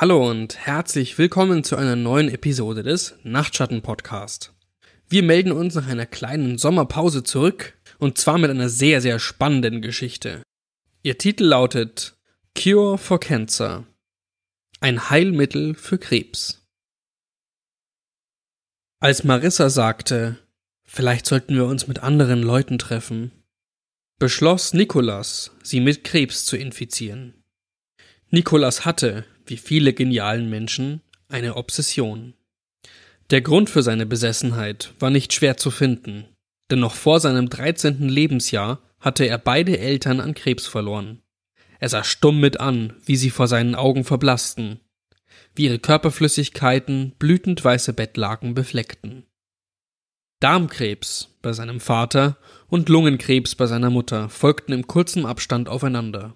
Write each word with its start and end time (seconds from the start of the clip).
Hallo 0.00 0.30
und 0.30 0.56
herzlich 0.56 1.18
willkommen 1.18 1.62
zu 1.62 1.76
einer 1.76 1.94
neuen 1.94 2.30
Episode 2.30 2.82
des 2.82 3.16
Nachtschatten 3.22 3.82
Podcast. 3.82 4.54
Wir 5.10 5.22
melden 5.22 5.52
uns 5.52 5.74
nach 5.74 5.88
einer 5.88 6.06
kleinen 6.06 6.56
Sommerpause 6.56 7.22
zurück 7.22 7.78
und 7.98 8.16
zwar 8.16 8.38
mit 8.38 8.48
einer 8.48 8.70
sehr, 8.70 9.02
sehr 9.02 9.18
spannenden 9.18 9.82
Geschichte. 9.82 10.42
Ihr 11.02 11.18
Titel 11.18 11.44
lautet 11.44 12.16
Cure 12.58 12.96
for 12.96 13.20
Cancer. 13.20 13.84
Ein 14.80 15.10
Heilmittel 15.10 15.74
für 15.74 15.98
Krebs. 15.98 16.66
Als 19.00 19.22
Marissa 19.22 19.68
sagte, 19.68 20.38
vielleicht 20.82 21.26
sollten 21.26 21.54
wir 21.54 21.66
uns 21.66 21.88
mit 21.88 21.98
anderen 21.98 22.42
Leuten 22.42 22.78
treffen, 22.78 23.32
beschloss 24.18 24.72
Nikolas, 24.72 25.50
sie 25.62 25.80
mit 25.80 26.04
Krebs 26.04 26.46
zu 26.46 26.56
infizieren. 26.56 27.34
Nikolas 28.30 28.86
hatte, 28.86 29.26
wie 29.46 29.56
viele 29.56 29.92
genialen 29.92 30.48
Menschen, 30.50 31.00
eine 31.28 31.56
Obsession. 31.56 32.34
Der 33.30 33.40
Grund 33.40 33.70
für 33.70 33.82
seine 33.82 34.06
Besessenheit 34.06 34.92
war 34.98 35.10
nicht 35.10 35.32
schwer 35.32 35.56
zu 35.56 35.70
finden, 35.70 36.26
denn 36.70 36.80
noch 36.80 36.94
vor 36.94 37.20
seinem 37.20 37.48
13. 37.48 38.08
Lebensjahr 38.08 38.82
hatte 38.98 39.24
er 39.24 39.38
beide 39.38 39.78
Eltern 39.78 40.20
an 40.20 40.34
Krebs 40.34 40.66
verloren. 40.66 41.22
Er 41.78 41.88
sah 41.88 42.04
stumm 42.04 42.40
mit 42.40 42.60
an, 42.60 42.94
wie 43.04 43.16
sie 43.16 43.30
vor 43.30 43.48
seinen 43.48 43.74
Augen 43.74 44.04
verblassten, 44.04 44.80
wie 45.54 45.64
ihre 45.64 45.78
Körperflüssigkeiten 45.78 47.14
blütend 47.18 47.64
weiße 47.64 47.92
Bettlaken 47.92 48.54
befleckten. 48.54 49.26
Darmkrebs 50.40 51.36
bei 51.42 51.52
seinem 51.52 51.80
Vater 51.80 52.38
und 52.68 52.88
Lungenkrebs 52.88 53.54
bei 53.54 53.66
seiner 53.66 53.90
Mutter 53.90 54.28
folgten 54.28 54.72
im 54.72 54.86
kurzen 54.86 55.26
Abstand 55.26 55.68
aufeinander. 55.68 56.34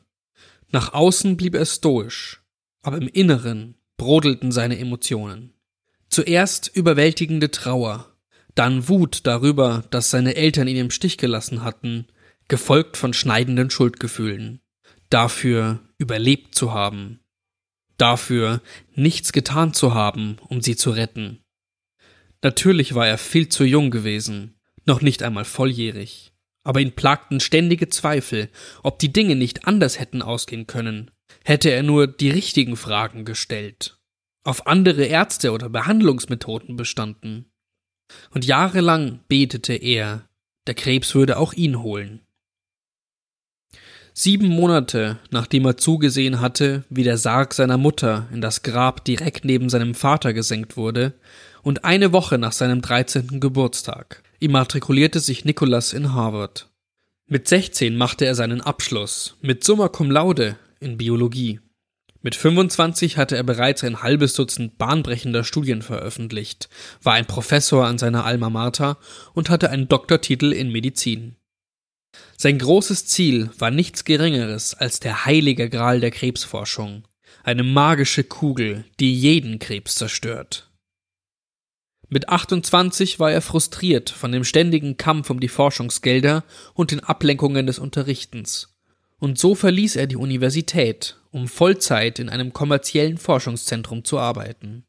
Nach 0.71 0.93
außen 0.93 1.37
blieb 1.37 1.55
er 1.55 1.67
stoisch, 1.67 2.44
aber 2.85 2.99
im 2.99 3.09
Inneren 3.09 3.75
brodelten 3.97 4.53
seine 4.53 4.79
Emotionen. 4.79 5.53
Zuerst 6.09 6.71
überwältigende 6.75 7.51
Trauer, 7.51 8.15
dann 8.55 8.89
Wut 8.89 9.27
darüber, 9.27 9.85
dass 9.91 10.11
seine 10.11 10.37
Eltern 10.37 10.69
ihn 10.69 10.77
im 10.77 10.91
Stich 10.91 11.19
gelassen 11.19 11.65
hatten, 11.65 12.07
gefolgt 12.47 12.97
von 12.97 13.13
schneidenden 13.13 13.71
Schuldgefühlen. 13.71 14.61
Dafür 15.11 15.81
überlebt 15.99 16.55
zu 16.55 16.73
haben. 16.73 17.21
Dafür 17.97 18.61
nichts 18.95 19.33
getan 19.33 19.75
zu 19.75 19.95
haben, 19.95 20.37
um 20.49 20.61
sie 20.61 20.77
zu 20.77 20.91
retten. 20.91 21.41
Natürlich 22.43 22.95
war 22.95 23.09
er 23.09 23.19
viel 23.19 23.49
zu 23.49 23.65
jung 23.65 23.91
gewesen, 23.91 24.61
noch 24.85 25.01
nicht 25.01 25.23
einmal 25.23 25.45
volljährig 25.45 26.35
aber 26.65 26.81
ihn 26.81 26.93
plagten 26.93 27.41
ständige 27.41 27.91
Zweifel, 27.91 28.49
ob 28.83 28.99
die 28.99 29.13
Dinge 29.13 29.37
nicht 29.37 29.69
anders 29.69 30.01
hätten 30.01 30.23
ausgehen 30.23 30.67
können, 30.67 31.11
hätte 31.45 31.71
er 31.71 31.83
nur 31.83 32.07
die 32.07 32.31
richtigen 32.31 32.77
Fragen 32.77 33.25
gestellt, 33.25 33.99
auf 34.43 34.67
andere 34.67 35.05
Ärzte 35.05 35.53
oder 35.53 35.69
Behandlungsmethoden 35.69 36.77
bestanden. 36.77 37.53
Und 38.31 38.45
jahrelang 38.45 39.21
betete 39.29 39.75
er, 39.75 40.29
der 40.67 40.75
Krebs 40.75 41.15
würde 41.15 41.39
auch 41.39 41.53
ihn 41.53 41.83
holen. 41.83 42.21
Sieben 44.17 44.49
Monate, 44.49 45.19
nachdem 45.31 45.67
er 45.67 45.77
zugesehen 45.77 46.41
hatte, 46.41 46.85
wie 46.89 47.03
der 47.03 47.19
Sarg 47.19 47.53
seiner 47.53 47.79
Mutter 47.79 48.29
in 48.33 48.41
das 48.41 48.63
Grab 48.63 49.05
direkt 49.05 49.45
neben 49.45 49.69
seinem 49.69 49.95
Vater 49.95 50.33
gesenkt 50.33 50.77
wurde, 50.77 51.15
und 51.63 51.85
eine 51.85 52.13
Woche 52.13 52.39
nach 52.39 52.53
seinem 52.53 52.81
dreizehnten 52.81 53.41
Geburtstag, 53.41 54.23
immatrikulierte 54.39 55.19
sich 55.19 55.45
Nicholas 55.45 55.93
in 55.93 56.13
Harvard. 56.13 56.69
Mit 57.27 57.49
16 57.49 57.97
machte 57.97 58.27
er 58.27 58.35
seinen 58.35 58.61
Abschluss, 58.61 59.37
mit 59.41 59.65
Summa 59.65 59.89
Cum 59.89 60.11
Laude 60.11 60.59
in 60.85 60.99
Biologie. 60.99 61.61
Mit 62.23 62.35
25 62.35 63.19
hatte 63.19 63.37
er 63.37 63.43
bereits 63.43 63.85
ein 63.85 64.03
halbes 64.03 64.33
Dutzend 64.35 64.79
bahnbrechender 64.79 65.45
Studien 65.45 65.83
veröffentlicht, 65.83 66.69
war 67.03 67.15
ein 67.15 67.27
Professor 67.27 67.85
an 67.85 67.99
seiner 67.99 68.25
Alma 68.25 68.49
Mater 68.49 68.99
und 69.35 69.51
hatte 69.51 69.71
einen 69.71 69.89
Doktortitel 69.89 70.53
in 70.53 70.73
Medizin. 70.73 71.37
Sein 72.37 72.59
großes 72.59 73.07
Ziel 73.07 73.51
war 73.59 73.71
nichts 73.71 74.05
Geringeres 74.05 74.75
als 74.75 75.01
der 75.01 75.27
heilige 75.27 75.69
Gral 75.69 76.01
der 76.01 76.11
Krebsforschung, 76.11 77.07
eine 77.43 77.63
magische 77.63 78.25
Kugel, 78.25 78.85
die 79.01 79.15
jeden 79.15 79.59
Krebs 79.59 79.97
zerstört. 79.97 80.71
Mit 82.09 82.29
28 82.29 83.19
war 83.19 83.33
er 83.33 83.43
frustriert 83.43 84.11
von 84.11 84.33
dem 84.33 84.45
ständigen 84.45 84.97
Kampf 84.97 85.31
um 85.31 85.41
die 85.41 85.49
Forschungsgelder 85.49 86.45
und 86.73 86.91
den 86.91 87.01
Ablenkungen 87.01 87.67
des 87.67 87.79
Unterrichtens. 87.79 88.74
Und 89.21 89.39
so 89.39 89.55
verließ 89.55 89.97
er 89.97 90.07
die 90.07 90.17
Universität, 90.17 91.17
um 91.31 91.49
Vollzeit 91.49 92.19
in 92.19 92.29
einem 92.29 92.53
kommerziellen 92.53 93.19
Forschungszentrum 93.19 94.05
zu 94.05 94.19
arbeiten. 94.19 94.85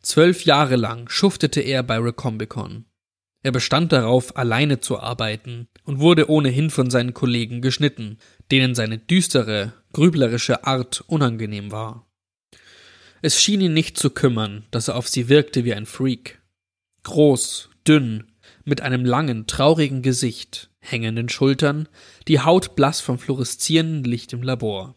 Zwölf 0.00 0.44
Jahre 0.44 0.76
lang 0.76 1.08
schuftete 1.08 1.60
er 1.60 1.82
bei 1.82 1.98
Recombicon. 1.98 2.84
Er 3.42 3.52
bestand 3.52 3.92
darauf, 3.92 4.36
alleine 4.36 4.80
zu 4.80 4.98
arbeiten 4.98 5.68
und 5.84 6.00
wurde 6.00 6.28
ohnehin 6.28 6.70
von 6.70 6.90
seinen 6.90 7.14
Kollegen 7.14 7.62
geschnitten, 7.62 8.18
denen 8.50 8.74
seine 8.74 8.98
düstere, 8.98 9.72
grüblerische 9.92 10.64
Art 10.64 11.02
unangenehm 11.06 11.70
war. 11.70 12.06
Es 13.22 13.40
schien 13.40 13.60
ihn 13.60 13.74
nicht 13.74 13.98
zu 13.98 14.10
kümmern, 14.10 14.66
dass 14.70 14.88
er 14.88 14.96
auf 14.96 15.08
sie 15.08 15.28
wirkte 15.28 15.64
wie 15.64 15.74
ein 15.74 15.86
Freak. 15.86 16.40
Groß, 17.04 17.70
dünn, 17.86 18.32
mit 18.64 18.80
einem 18.80 19.04
langen, 19.04 19.46
traurigen 19.46 20.02
Gesicht, 20.02 20.67
hängenden 20.80 21.28
Schultern, 21.28 21.88
die 22.26 22.40
Haut 22.40 22.76
blass 22.76 23.00
vom 23.00 23.18
fluoreszierenden 23.18 24.04
Licht 24.04 24.32
im 24.32 24.42
Labor. 24.42 24.94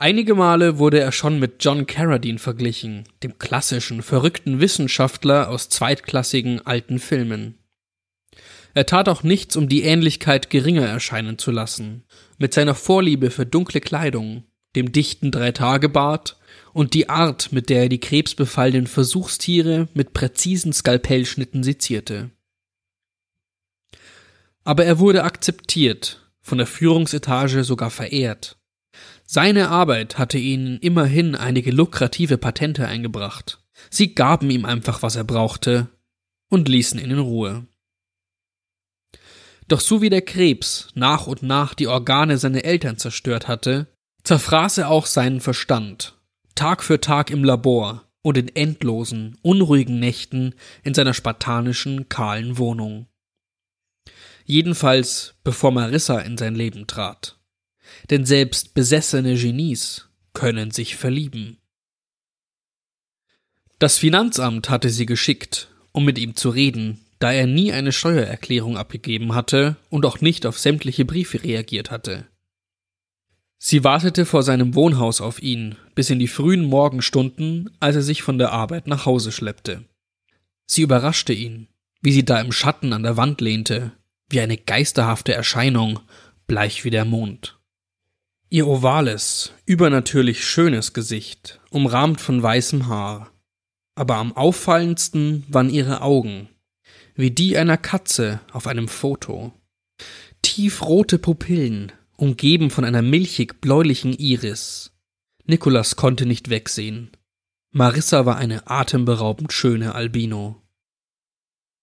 Einige 0.00 0.34
Male 0.34 0.78
wurde 0.78 1.00
er 1.00 1.10
schon 1.10 1.40
mit 1.40 1.56
John 1.58 1.86
Carradine 1.86 2.38
verglichen, 2.38 3.04
dem 3.22 3.38
klassischen, 3.38 4.02
verrückten 4.02 4.60
Wissenschaftler 4.60 5.48
aus 5.48 5.68
zweitklassigen 5.68 6.64
alten 6.64 7.00
Filmen. 7.00 7.58
Er 8.74 8.86
tat 8.86 9.08
auch 9.08 9.24
nichts, 9.24 9.56
um 9.56 9.68
die 9.68 9.82
Ähnlichkeit 9.82 10.50
geringer 10.50 10.86
erscheinen 10.86 11.36
zu 11.36 11.50
lassen. 11.50 12.04
Mit 12.38 12.54
seiner 12.54 12.76
Vorliebe 12.76 13.30
für 13.30 13.44
dunkle 13.44 13.80
Kleidung, 13.80 14.44
dem 14.76 14.92
dichten 14.92 15.32
Dreitagebart 15.32 16.38
und 16.72 16.94
die 16.94 17.08
Art, 17.08 17.50
mit 17.50 17.68
der 17.68 17.82
er 17.82 17.88
die 17.88 17.98
krebsbefallenen 17.98 18.86
Versuchstiere 18.86 19.88
mit 19.94 20.12
präzisen 20.12 20.72
Skalpellschnitten 20.72 21.64
sezierte. 21.64 22.30
Aber 24.68 24.84
er 24.84 24.98
wurde 24.98 25.24
akzeptiert, 25.24 26.30
von 26.42 26.58
der 26.58 26.66
Führungsetage 26.66 27.64
sogar 27.64 27.88
verehrt. 27.88 28.58
Seine 29.24 29.70
Arbeit 29.70 30.18
hatte 30.18 30.36
ihnen 30.36 30.78
immerhin 30.80 31.34
einige 31.34 31.70
lukrative 31.70 32.36
Patente 32.36 32.86
eingebracht. 32.86 33.64
Sie 33.88 34.14
gaben 34.14 34.50
ihm 34.50 34.66
einfach, 34.66 35.00
was 35.00 35.16
er 35.16 35.24
brauchte, 35.24 35.88
und 36.50 36.68
ließen 36.68 37.00
ihn 37.00 37.12
in 37.12 37.18
Ruhe. 37.18 37.66
Doch 39.68 39.80
so 39.80 40.02
wie 40.02 40.10
der 40.10 40.20
Krebs 40.20 40.88
nach 40.92 41.26
und 41.26 41.42
nach 41.42 41.72
die 41.72 41.86
Organe 41.86 42.36
seiner 42.36 42.66
Eltern 42.66 42.98
zerstört 42.98 43.48
hatte, 43.48 43.86
zerfraß 44.24 44.76
er 44.76 44.90
auch 44.90 45.06
seinen 45.06 45.40
Verstand 45.40 46.14
Tag 46.56 46.82
für 46.82 47.00
Tag 47.00 47.30
im 47.30 47.42
Labor 47.42 48.04
und 48.20 48.36
in 48.36 48.54
endlosen, 48.54 49.38
unruhigen 49.40 49.98
Nächten 49.98 50.54
in 50.82 50.92
seiner 50.92 51.14
spartanischen, 51.14 52.10
kahlen 52.10 52.58
Wohnung. 52.58 53.06
Jedenfalls 54.48 55.34
bevor 55.44 55.72
Marissa 55.72 56.20
in 56.20 56.38
sein 56.38 56.54
Leben 56.54 56.86
trat. 56.86 57.38
Denn 58.08 58.24
selbst 58.24 58.72
besessene 58.72 59.34
Genies 59.36 60.08
können 60.32 60.70
sich 60.70 60.96
verlieben. 60.96 61.58
Das 63.78 63.98
Finanzamt 63.98 64.70
hatte 64.70 64.88
sie 64.88 65.04
geschickt, 65.04 65.68
um 65.92 66.06
mit 66.06 66.18
ihm 66.18 66.34
zu 66.34 66.48
reden, 66.48 67.04
da 67.18 67.30
er 67.30 67.46
nie 67.46 67.72
eine 67.72 67.92
Steuererklärung 67.92 68.78
abgegeben 68.78 69.34
hatte 69.34 69.76
und 69.90 70.06
auch 70.06 70.22
nicht 70.22 70.46
auf 70.46 70.58
sämtliche 70.58 71.04
Briefe 71.04 71.44
reagiert 71.44 71.90
hatte. 71.90 72.26
Sie 73.58 73.84
wartete 73.84 74.24
vor 74.24 74.42
seinem 74.42 74.74
Wohnhaus 74.74 75.20
auf 75.20 75.42
ihn 75.42 75.76
bis 75.94 76.08
in 76.08 76.18
die 76.18 76.26
frühen 76.26 76.64
Morgenstunden, 76.64 77.76
als 77.80 77.96
er 77.96 78.02
sich 78.02 78.22
von 78.22 78.38
der 78.38 78.52
Arbeit 78.52 78.86
nach 78.86 79.04
Hause 79.04 79.30
schleppte. 79.30 79.84
Sie 80.64 80.80
überraschte 80.80 81.34
ihn, 81.34 81.68
wie 82.00 82.12
sie 82.12 82.24
da 82.24 82.40
im 82.40 82.50
Schatten 82.50 82.94
an 82.94 83.02
der 83.02 83.18
Wand 83.18 83.42
lehnte, 83.42 83.92
wie 84.28 84.40
eine 84.40 84.56
geisterhafte 84.56 85.32
Erscheinung, 85.32 86.00
bleich 86.46 86.84
wie 86.84 86.90
der 86.90 87.04
Mond. 87.04 87.58
Ihr 88.50 88.66
ovales, 88.66 89.52
übernatürlich 89.66 90.46
schönes 90.46 90.94
Gesicht, 90.94 91.60
umrahmt 91.70 92.20
von 92.20 92.42
weißem 92.42 92.88
Haar. 92.88 93.30
Aber 93.94 94.16
am 94.16 94.32
auffallendsten 94.32 95.44
waren 95.48 95.70
ihre 95.70 96.00
Augen, 96.02 96.48
wie 97.14 97.30
die 97.30 97.58
einer 97.58 97.76
Katze 97.76 98.40
auf 98.52 98.66
einem 98.66 98.88
Foto. 98.88 99.52
Tiefrote 100.40 101.18
Pupillen, 101.18 101.92
umgeben 102.16 102.70
von 102.70 102.84
einer 102.84 103.02
milchig-bläulichen 103.02 104.12
Iris. 104.12 104.92
Nikolas 105.44 105.96
konnte 105.96 106.26
nicht 106.26 106.48
wegsehen. 106.48 107.10
Marissa 107.70 108.24
war 108.24 108.36
eine 108.36 108.70
atemberaubend 108.70 109.52
schöne 109.52 109.94
Albino. 109.94 110.62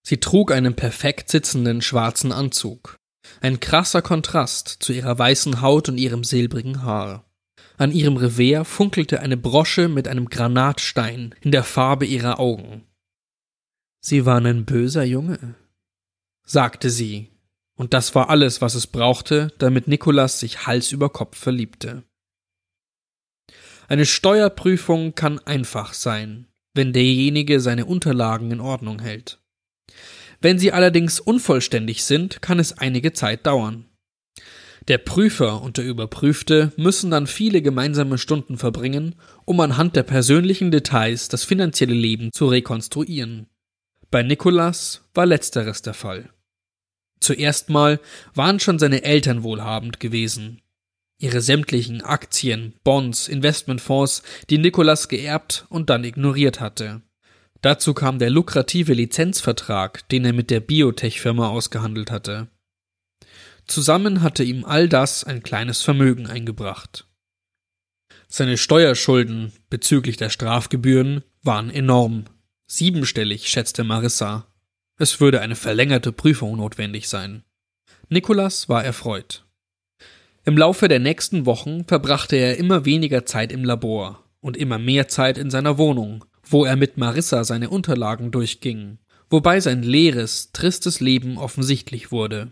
Sie 0.07 0.19
trug 0.19 0.52
einen 0.52 0.75
perfekt 0.75 1.30
sitzenden 1.30 1.81
schwarzen 1.81 2.31
Anzug. 2.31 2.96
Ein 3.42 3.60
krasser 3.60 4.04
Kontrast 4.04 4.68
zu 4.68 4.94
ihrer 4.94 5.18
weißen 5.18 5.62
Haut 5.62 5.90
und 5.90 5.98
ihrem 5.98 6.24
silbrigen 6.24 6.84
Haar. 6.84 7.25
An 7.78 7.92
ihrem 7.92 8.16
Revers 8.16 8.68
funkelte 8.68 9.19
eine 9.19 9.36
Brosche 9.36 9.90
mit 9.90 10.07
einem 10.07 10.30
Granatstein 10.30 11.34
in 11.42 11.52
der 11.52 11.63
Farbe 11.63 12.06
ihrer 12.06 12.40
Augen. 12.40 12.86
Sie 14.00 14.28
waren 14.28 14.46
ein 14.46 14.66
böser 14.66 15.04
Junge, 15.04 15.56
sagte 16.46 16.92
sie, 16.92 17.31
und 17.75 17.96
das 17.96 18.13
war 18.13 18.30
alles, 18.30 18.62
was 18.62 18.75
es 18.75 18.86
brauchte, 18.86 19.54
damit 19.58 19.88
Nikolas 19.88 20.40
sich 20.40 20.68
Hals 20.68 20.92
über 20.92 21.10
Kopf 21.10 21.36
verliebte. 21.36 22.04
Eine 23.88 24.06
Steuerprüfung 24.06 25.16
kann 25.16 25.40
einfach 25.40 25.94
sein, 25.94 26.48
wenn 26.75 26.94
derjenige 26.94 27.60
seine 27.60 27.86
Unterlagen 27.86 28.51
in 28.51 28.62
Ordnung 28.62 29.00
hält. 29.00 29.40
Wenn 30.42 30.60
sie 30.60 30.72
allerdings 30.72 31.20
unvollständig 31.20 32.04
sind, 32.04 32.42
kann 32.42 32.60
es 32.60 32.78
einige 32.78 33.14
Zeit 33.14 33.46
dauern. 33.46 33.86
Der 34.88 35.00
Prüfer 35.00 35.64
und 35.64 35.78
der 35.78 35.86
Überprüfte 35.86 36.72
müssen 36.78 37.10
dann 37.10 37.26
viele 37.26 37.64
gemeinsame 37.64 38.20
Stunden 38.20 38.58
verbringen, 38.58 39.16
um 39.46 39.60
anhand 39.60 39.96
der 39.96 40.04
persönlichen 40.04 40.70
Details 40.70 41.28
das 41.28 41.44
finanzielle 41.44 41.96
Leben 41.96 42.32
zu 42.32 42.48
rekonstruieren. 42.48 43.48
Bei 44.12 44.22
Nikolas 44.22 45.02
war 45.16 45.26
letzteres 45.26 45.82
der 45.82 45.96
Fall. 45.96 46.30
Zuerst 47.20 47.70
mal 47.70 48.00
waren 48.36 48.60
schon 48.60 48.78
seine 48.78 49.04
Eltern 49.04 49.42
wohlhabend 49.42 50.00
gewesen. 50.00 50.62
Ihre 51.18 51.42
sämtlichen 51.42 52.04
Aktien, 52.04 52.74
Bonds, 52.84 53.28
Investmentfonds, 53.28 54.22
die 54.52 54.60
Nikolas 54.60 55.08
geerbt 55.08 55.66
und 55.70 55.90
dann 55.90 56.04
ignoriert 56.04 56.60
hatte. 56.60 57.02
Dazu 57.65 57.95
kam 57.95 58.19
der 58.19 58.29
lukrative 58.29 58.94
Lizenzvertrag, 58.94 60.07
den 60.09 60.23
er 60.23 60.33
mit 60.33 60.51
der 60.51 60.59
Biotech-Firma 60.59 61.50
ausgehandelt 61.50 62.12
hatte. 62.12 62.47
Zusammen 63.65 64.21
hatte 64.21 64.44
ihm 64.44 64.63
all 64.63 64.88
das 64.88 65.23
ein 65.23 65.41
kleines 65.41 65.81
Vermögen 65.81 66.27
eingebracht. 66.27 67.07
Seine 68.27 68.59
Steuerschulden 68.59 69.51
bezüglich 69.71 70.15
der 70.15 70.29
Strafgebühren 70.29 71.23
waren 71.41 71.71
enorm. 71.71 72.25
Siebenstellig, 72.67 73.50
schätzte 73.50 73.83
Marissa. 73.83 74.45
Es 75.00 75.19
würde 75.19 75.41
eine 75.41 75.56
verlängerte 75.56 76.12
Prüfung 76.12 76.57
notwendig 76.57 77.09
sein. 77.09 77.41
Nikolas 78.09 78.69
war 78.69 78.83
erfreut. 78.83 79.44
Im 80.44 80.56
Laufe 80.56 80.88
der 80.88 81.00
nächsten 81.00 81.47
Wochen 81.47 81.83
verbrachte 81.85 82.35
er 82.35 82.57
immer 82.57 82.85
weniger 82.85 83.25
Zeit 83.25 83.51
im 83.51 83.63
Labor 83.63 84.23
und 84.39 84.56
immer 84.56 84.77
mehr 84.77 85.07
Zeit 85.07 85.39
in 85.39 85.50
seiner 85.50 85.79
Wohnung, 85.79 86.25
wo 86.47 86.65
er 86.65 86.75
mit 86.75 86.97
Marissa 86.97 87.44
seine 87.44 87.69
Unterlagen 87.69 88.31
durchging, 88.31 89.00
wobei 89.30 89.59
sein 89.59 89.83
leeres, 89.83 90.51
tristes 90.51 91.00
Leben 91.00 91.38
offensichtlich 91.38 92.12
wurde. 92.12 92.51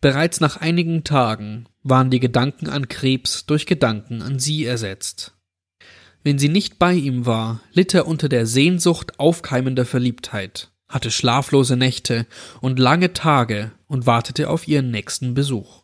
Bereits 0.00 0.40
nach 0.40 0.56
einigen 0.56 1.04
Tagen 1.04 1.66
waren 1.82 2.10
die 2.10 2.20
Gedanken 2.20 2.68
an 2.68 2.88
Krebs 2.88 3.46
durch 3.46 3.66
Gedanken 3.66 4.22
an 4.22 4.38
sie 4.38 4.64
ersetzt. 4.64 5.34
Wenn 6.22 6.38
sie 6.38 6.48
nicht 6.48 6.78
bei 6.78 6.94
ihm 6.94 7.26
war, 7.26 7.60
litt 7.72 7.94
er 7.94 8.06
unter 8.06 8.28
der 8.28 8.46
Sehnsucht 8.46 9.18
aufkeimender 9.18 9.84
Verliebtheit 9.84 10.70
hatte 10.88 11.10
schlaflose 11.10 11.76
Nächte 11.76 12.26
und 12.60 12.78
lange 12.78 13.12
Tage 13.12 13.72
und 13.86 14.06
wartete 14.06 14.48
auf 14.48 14.66
ihren 14.66 14.90
nächsten 14.90 15.34
Besuch. 15.34 15.82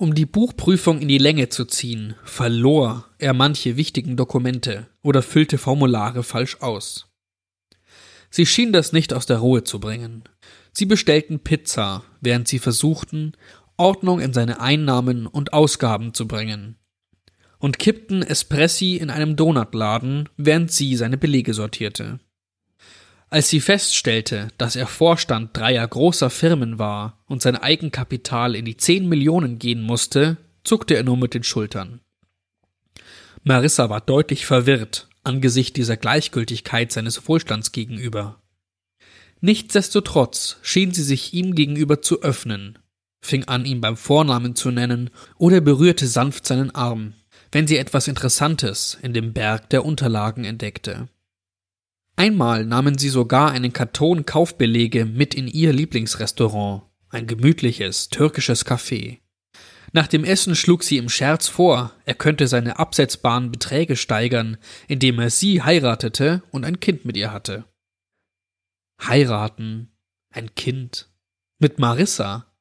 Um 0.00 0.14
die 0.14 0.24
Buchprüfung 0.24 0.98
in 1.02 1.08
die 1.08 1.18
Länge 1.18 1.50
zu 1.50 1.66
ziehen, 1.66 2.14
verlor 2.24 3.04
er 3.18 3.34
manche 3.34 3.76
wichtigen 3.76 4.16
Dokumente 4.16 4.86
oder 5.02 5.20
füllte 5.20 5.58
Formulare 5.58 6.22
falsch 6.22 6.56
aus. 6.62 7.10
Sie 8.30 8.46
schien 8.46 8.72
das 8.72 8.94
nicht 8.94 9.12
aus 9.12 9.26
der 9.26 9.40
Ruhe 9.40 9.62
zu 9.62 9.78
bringen. 9.78 10.24
Sie 10.72 10.86
bestellten 10.86 11.40
Pizza, 11.40 12.02
während 12.22 12.48
sie 12.48 12.58
versuchten, 12.58 13.32
Ordnung 13.76 14.20
in 14.20 14.32
seine 14.32 14.58
Einnahmen 14.62 15.26
und 15.26 15.52
Ausgaben 15.52 16.14
zu 16.14 16.26
bringen. 16.26 16.76
Und 17.58 17.78
kippten 17.78 18.22
Espressi 18.22 18.96
in 18.96 19.10
einem 19.10 19.36
Donutladen, 19.36 20.30
während 20.38 20.72
sie 20.72 20.96
seine 20.96 21.18
Belege 21.18 21.52
sortierte. 21.52 22.20
Als 23.30 23.48
sie 23.48 23.60
feststellte, 23.60 24.48
dass 24.58 24.74
er 24.74 24.88
Vorstand 24.88 25.56
dreier 25.56 25.86
großer 25.86 26.30
Firmen 26.30 26.78
war 26.80 27.22
und 27.26 27.42
sein 27.42 27.56
Eigenkapital 27.56 28.56
in 28.56 28.64
die 28.64 28.76
zehn 28.76 29.08
Millionen 29.08 29.60
gehen 29.60 29.82
musste, 29.82 30.36
zuckte 30.64 30.94
er 30.94 31.04
nur 31.04 31.16
mit 31.16 31.32
den 31.34 31.44
Schultern. 31.44 32.00
Marissa 33.44 33.88
war 33.88 34.00
deutlich 34.00 34.46
verwirrt 34.46 35.08
angesichts 35.22 35.74
dieser 35.74 35.96
Gleichgültigkeit 35.96 36.92
seines 36.92 37.28
Wohlstands 37.28 37.72
gegenüber. 37.72 38.40
Nichtsdestotrotz 39.40 40.58
schien 40.62 40.92
sie 40.92 41.02
sich 41.02 41.32
ihm 41.32 41.54
gegenüber 41.54 42.02
zu 42.02 42.22
öffnen, 42.22 42.78
fing 43.22 43.44
an, 43.44 43.64
ihn 43.64 43.80
beim 43.80 43.96
Vornamen 43.96 44.54
zu 44.54 44.70
nennen 44.70 45.10
oder 45.36 45.60
berührte 45.60 46.06
sanft 46.06 46.46
seinen 46.46 46.74
Arm, 46.74 47.14
wenn 47.52 47.66
sie 47.66 47.78
etwas 47.78 48.08
Interessantes 48.08 48.98
in 49.02 49.12
dem 49.12 49.32
Berg 49.32 49.70
der 49.70 49.84
Unterlagen 49.84 50.44
entdeckte. 50.44 51.08
Einmal 52.20 52.66
nahmen 52.66 52.98
sie 52.98 53.08
sogar 53.08 53.50
einen 53.50 53.72
Karton 53.72 54.26
Kaufbelege 54.26 55.06
mit 55.06 55.32
in 55.34 55.48
ihr 55.48 55.72
Lieblingsrestaurant, 55.72 56.82
ein 57.08 57.26
gemütliches 57.26 58.10
türkisches 58.10 58.66
Café. 58.66 59.20
Nach 59.92 60.06
dem 60.06 60.24
Essen 60.24 60.54
schlug 60.54 60.82
sie 60.82 60.98
im 60.98 61.08
Scherz 61.08 61.48
vor, 61.48 61.94
er 62.04 62.12
könnte 62.12 62.46
seine 62.46 62.78
absetzbaren 62.78 63.50
Beträge 63.50 63.96
steigern, 63.96 64.58
indem 64.86 65.18
er 65.18 65.30
sie 65.30 65.62
heiratete 65.62 66.42
und 66.50 66.66
ein 66.66 66.78
Kind 66.78 67.06
mit 67.06 67.16
ihr 67.16 67.32
hatte. 67.32 67.64
Heiraten, 69.02 69.90
ein 70.28 70.54
Kind, 70.54 71.08
mit 71.58 71.78
Marissa. 71.78 72.52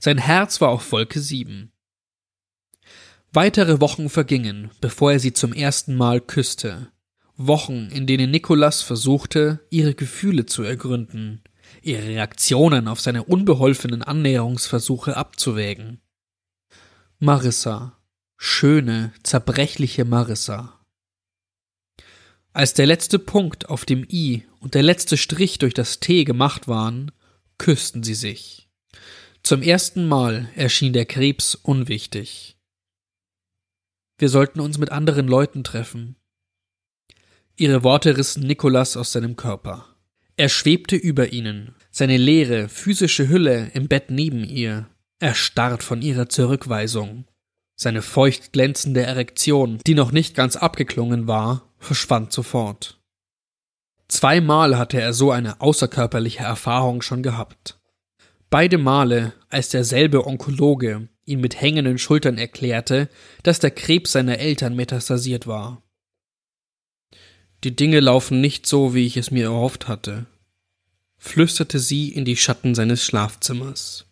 Sein 0.00 0.18
Herz 0.18 0.60
war 0.60 0.68
auf 0.68 0.92
Wolke 0.92 1.20
sieben. 1.20 1.72
Weitere 3.32 3.80
Wochen 3.80 4.10
vergingen, 4.10 4.70
bevor 4.82 5.12
er 5.12 5.18
sie 5.18 5.32
zum 5.32 5.54
ersten 5.54 5.94
Mal 5.96 6.20
küsste, 6.20 6.92
Wochen, 7.46 7.88
in 7.90 8.06
denen 8.06 8.30
Nikolas 8.30 8.82
versuchte, 8.82 9.60
ihre 9.70 9.94
Gefühle 9.94 10.46
zu 10.46 10.62
ergründen, 10.62 11.42
ihre 11.82 12.04
Reaktionen 12.04 12.88
auf 12.88 13.00
seine 13.00 13.24
unbeholfenen 13.24 14.02
Annäherungsversuche 14.02 15.16
abzuwägen. 15.16 16.00
Marissa, 17.18 17.98
schöne, 18.36 19.12
zerbrechliche 19.22 20.04
Marissa. 20.04 20.80
Als 22.52 22.74
der 22.74 22.86
letzte 22.86 23.18
Punkt 23.18 23.68
auf 23.70 23.84
dem 23.84 24.06
I 24.10 24.44
und 24.60 24.74
der 24.74 24.82
letzte 24.82 25.16
Strich 25.16 25.58
durch 25.58 25.72
das 25.72 26.00
T 26.00 26.24
gemacht 26.24 26.68
waren, 26.68 27.12
küssten 27.58 28.02
sie 28.02 28.14
sich. 28.14 28.68
Zum 29.42 29.62
ersten 29.62 30.06
Mal 30.06 30.50
erschien 30.54 30.92
der 30.92 31.06
Krebs 31.06 31.54
unwichtig. 31.54 32.58
Wir 34.18 34.28
sollten 34.28 34.60
uns 34.60 34.78
mit 34.78 34.92
anderen 34.92 35.26
Leuten 35.26 35.64
treffen, 35.64 36.16
Ihre 37.62 37.84
Worte 37.84 38.16
rissen 38.16 38.44
Nikolas 38.44 38.96
aus 38.96 39.12
seinem 39.12 39.36
Körper. 39.36 39.86
Er 40.36 40.48
schwebte 40.48 40.96
über 40.96 41.32
ihnen, 41.32 41.76
seine 41.92 42.16
leere, 42.16 42.68
physische 42.68 43.28
Hülle 43.28 43.70
im 43.72 43.86
Bett 43.86 44.10
neben 44.10 44.42
ihr, 44.42 44.88
erstarrt 45.20 45.84
von 45.84 46.02
ihrer 46.02 46.28
Zurückweisung. 46.28 47.24
Seine 47.76 48.02
feucht 48.02 48.52
glänzende 48.52 49.02
Erektion, 49.02 49.78
die 49.86 49.94
noch 49.94 50.10
nicht 50.10 50.34
ganz 50.34 50.56
abgeklungen 50.56 51.28
war, 51.28 51.72
verschwand 51.78 52.32
sofort. 52.32 52.98
Zweimal 54.08 54.76
hatte 54.76 55.00
er 55.00 55.12
so 55.12 55.30
eine 55.30 55.60
außerkörperliche 55.60 56.42
Erfahrung 56.42 57.00
schon 57.00 57.22
gehabt. 57.22 57.78
Beide 58.50 58.76
Male, 58.76 59.34
als 59.50 59.68
derselbe 59.68 60.26
Onkologe 60.26 61.08
ihn 61.26 61.40
mit 61.40 61.60
hängenden 61.60 61.98
Schultern 61.98 62.38
erklärte, 62.38 63.08
dass 63.44 63.60
der 63.60 63.70
Krebs 63.70 64.10
seiner 64.10 64.40
Eltern 64.40 64.74
metastasiert 64.74 65.46
war. 65.46 65.81
Die 67.64 67.76
Dinge 67.76 68.00
laufen 68.00 68.40
nicht 68.40 68.66
so, 68.66 68.94
wie 68.94 69.06
ich 69.06 69.16
es 69.16 69.30
mir 69.30 69.44
erhofft 69.44 69.86
hatte, 69.86 70.26
flüsterte 71.16 71.78
sie 71.78 72.08
in 72.08 72.24
die 72.24 72.36
Schatten 72.36 72.74
seines 72.74 73.04
Schlafzimmers. 73.04 74.06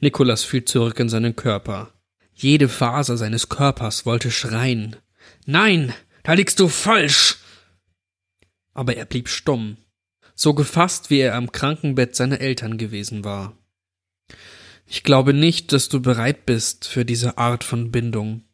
Nikolas 0.00 0.44
fiel 0.44 0.64
zurück 0.64 0.98
in 0.98 1.10
seinen 1.10 1.36
Körper. 1.36 1.92
Jede 2.32 2.68
Faser 2.68 3.18
seines 3.18 3.50
Körpers 3.50 4.06
wollte 4.06 4.30
schreien. 4.30 4.96
Nein, 5.44 5.92
da 6.22 6.32
liegst 6.32 6.60
du 6.60 6.68
falsch. 6.68 7.38
Aber 8.72 8.96
er 8.96 9.04
blieb 9.04 9.28
stumm, 9.28 9.76
so 10.34 10.54
gefasst, 10.54 11.10
wie 11.10 11.18
er 11.18 11.34
am 11.34 11.52
Krankenbett 11.52 12.14
seiner 12.16 12.40
Eltern 12.40 12.78
gewesen 12.78 13.24
war. 13.24 13.58
Ich 14.86 15.02
glaube 15.02 15.34
nicht, 15.34 15.72
dass 15.72 15.90
du 15.90 16.00
bereit 16.00 16.46
bist 16.46 16.86
für 16.86 17.04
diese 17.04 17.36
Art 17.36 17.64
von 17.64 17.90
Bindung. 17.90 18.44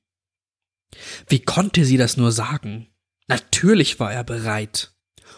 Wie 1.29 1.41
konnte 1.41 1.85
sie 1.85 1.97
das 1.97 2.17
nur 2.17 2.33
sagen? 2.33 2.89
Natürlich 3.29 4.01
war 4.01 4.13
er 4.13 4.25
bereit. 4.25 4.93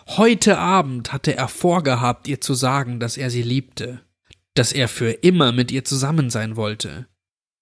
Heute 0.08 0.58
Abend 0.58 1.12
hatte 1.12 1.36
er 1.36 1.48
vorgehabt, 1.48 2.28
ihr 2.28 2.40
zu 2.40 2.54
sagen, 2.54 3.00
dass 3.00 3.16
er 3.16 3.30
sie 3.30 3.42
liebte, 3.42 4.04
dass 4.54 4.72
er 4.72 4.88
für 4.88 5.10
immer 5.10 5.52
mit 5.52 5.70
ihr 5.70 5.84
zusammen 5.84 6.30
sein 6.30 6.56
wollte. 6.56 7.06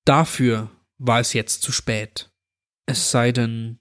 Dafür 0.04 0.71
war 0.99 1.21
es 1.21 1.33
jetzt 1.33 1.62
zu 1.62 1.73
spät. 1.73 2.31
Es 2.87 3.11
sei 3.11 3.33
denn. 3.33 3.78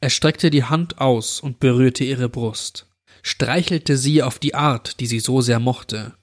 Er 0.00 0.10
streckte 0.10 0.50
die 0.50 0.64
Hand 0.64 0.98
aus 0.98 1.40
und 1.40 1.60
berührte 1.60 2.04
ihre 2.04 2.28
Brust, 2.28 2.86
streichelte 3.22 3.96
sie 3.96 4.22
auf 4.22 4.38
die 4.38 4.54
Art, 4.54 5.00
die 5.00 5.06
sie 5.06 5.20
so 5.20 5.40
sehr 5.40 5.60
mochte. 5.60 6.14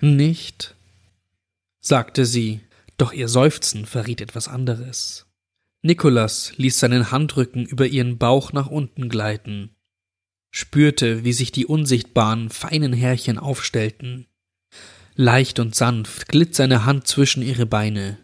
Nicht, 0.00 0.74
sagte 1.80 2.26
sie, 2.26 2.60
Doch 2.96 3.12
ihr 3.12 3.28
Seufzen 3.28 3.86
verriet 3.86 4.20
etwas 4.20 4.48
anderes. 4.48 5.29
Nikolas 5.82 6.52
ließ 6.56 6.78
seinen 6.78 7.10
Handrücken 7.10 7.64
über 7.64 7.86
ihren 7.86 8.18
Bauch 8.18 8.52
nach 8.52 8.66
unten 8.66 9.08
gleiten, 9.08 9.74
spürte, 10.50 11.24
wie 11.24 11.32
sich 11.32 11.52
die 11.52 11.64
unsichtbaren, 11.64 12.50
feinen 12.50 12.92
Härchen 12.92 13.38
aufstellten. 13.38 14.26
Leicht 15.14 15.58
und 15.58 15.74
sanft 15.74 16.28
glitt 16.28 16.54
seine 16.54 16.84
Hand 16.84 17.06
zwischen 17.06 17.42
ihre 17.42 17.64
Beine. 17.64 18.18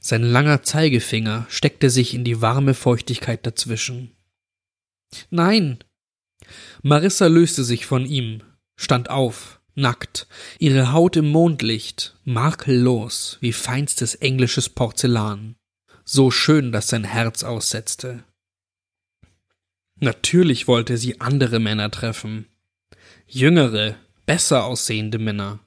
Sein 0.00 0.22
langer 0.22 0.62
Zeigefinger 0.62 1.46
steckte 1.50 1.90
sich 1.90 2.14
in 2.14 2.24
die 2.24 2.40
warme 2.40 2.72
Feuchtigkeit 2.72 3.44
dazwischen. 3.44 4.16
Nein! 5.28 5.84
Marissa 6.82 7.26
löste 7.26 7.64
sich 7.64 7.84
von 7.84 8.06
ihm, 8.06 8.42
stand 8.76 9.10
auf, 9.10 9.60
nackt, 9.74 10.26
ihre 10.58 10.92
Haut 10.92 11.16
im 11.16 11.28
Mondlicht, 11.30 12.16
makellos 12.24 13.36
wie 13.40 13.52
feinstes 13.52 14.14
englisches 14.14 14.70
Porzellan 14.70 15.57
so 16.10 16.30
schön, 16.30 16.72
dass 16.72 16.88
sein 16.88 17.04
Herz 17.04 17.44
aussetzte. 17.44 18.24
Natürlich 20.00 20.66
wollte 20.66 20.96
sie 20.96 21.20
andere 21.20 21.58
Männer 21.60 21.90
treffen. 21.90 22.46
Jüngere, 23.26 23.96
besser 24.24 24.64
aussehende 24.64 25.18
Männer. 25.18 25.58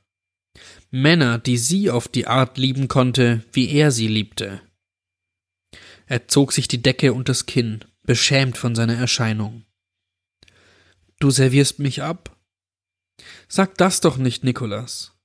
Männer, 0.89 1.37
die 1.37 1.57
sie 1.57 1.91
auf 1.91 2.07
die 2.07 2.25
Art 2.25 2.57
lieben 2.57 2.87
konnte, 2.87 3.45
wie 3.53 3.69
er 3.69 3.91
sie 3.91 4.07
liebte. 4.07 4.61
Er 6.07 6.27
zog 6.27 6.53
sich 6.53 6.67
die 6.67 6.81
Decke 6.81 7.13
unters 7.13 7.45
Kinn, 7.45 7.85
beschämt 8.03 8.57
von 8.57 8.73
seiner 8.73 8.95
Erscheinung. 8.95 9.65
Du 11.19 11.29
servierst 11.29 11.77
mich 11.77 12.01
ab? 12.01 12.35
Sag 13.47 13.77
das 13.77 14.01
doch 14.01 14.17
nicht, 14.17 14.43
Nikolas. 14.43 15.15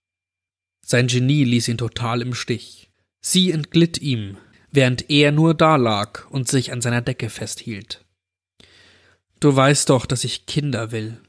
Sein 0.85 1.06
Genie 1.06 1.44
ließ 1.44 1.68
ihn 1.68 1.78
total 1.78 2.20
im 2.20 2.35
Stich. 2.35 2.90
Sie 3.20 3.50
entglitt 3.50 3.99
ihm, 3.99 4.37
während 4.76 5.11
er 5.11 5.33
nur 5.33 5.54
dalag 5.54 6.30
und 6.30 6.47
sich 6.47 6.71
an 6.71 6.80
seiner 6.80 7.02
Decke 7.02 7.30
festhielt. 7.30 8.04
Du 9.40 9.56
weißt 9.56 9.88
doch, 9.90 10.06
dass 10.06 10.23
ich 10.23 10.47
Kinder 10.47 10.92
will, 10.92 11.21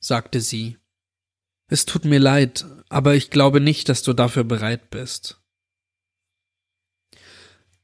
sagte 0.00 0.40
sie. 0.40 0.78
Es 1.68 1.84
tut 1.84 2.04
mir 2.04 2.18
leid, 2.18 2.64
aber 2.88 3.14
ich 3.14 3.30
glaube 3.30 3.60
nicht, 3.60 3.88
dass 3.88 4.02
du 4.02 4.12
dafür 4.12 4.44
bereit 4.44 4.90
bist. 4.90 5.40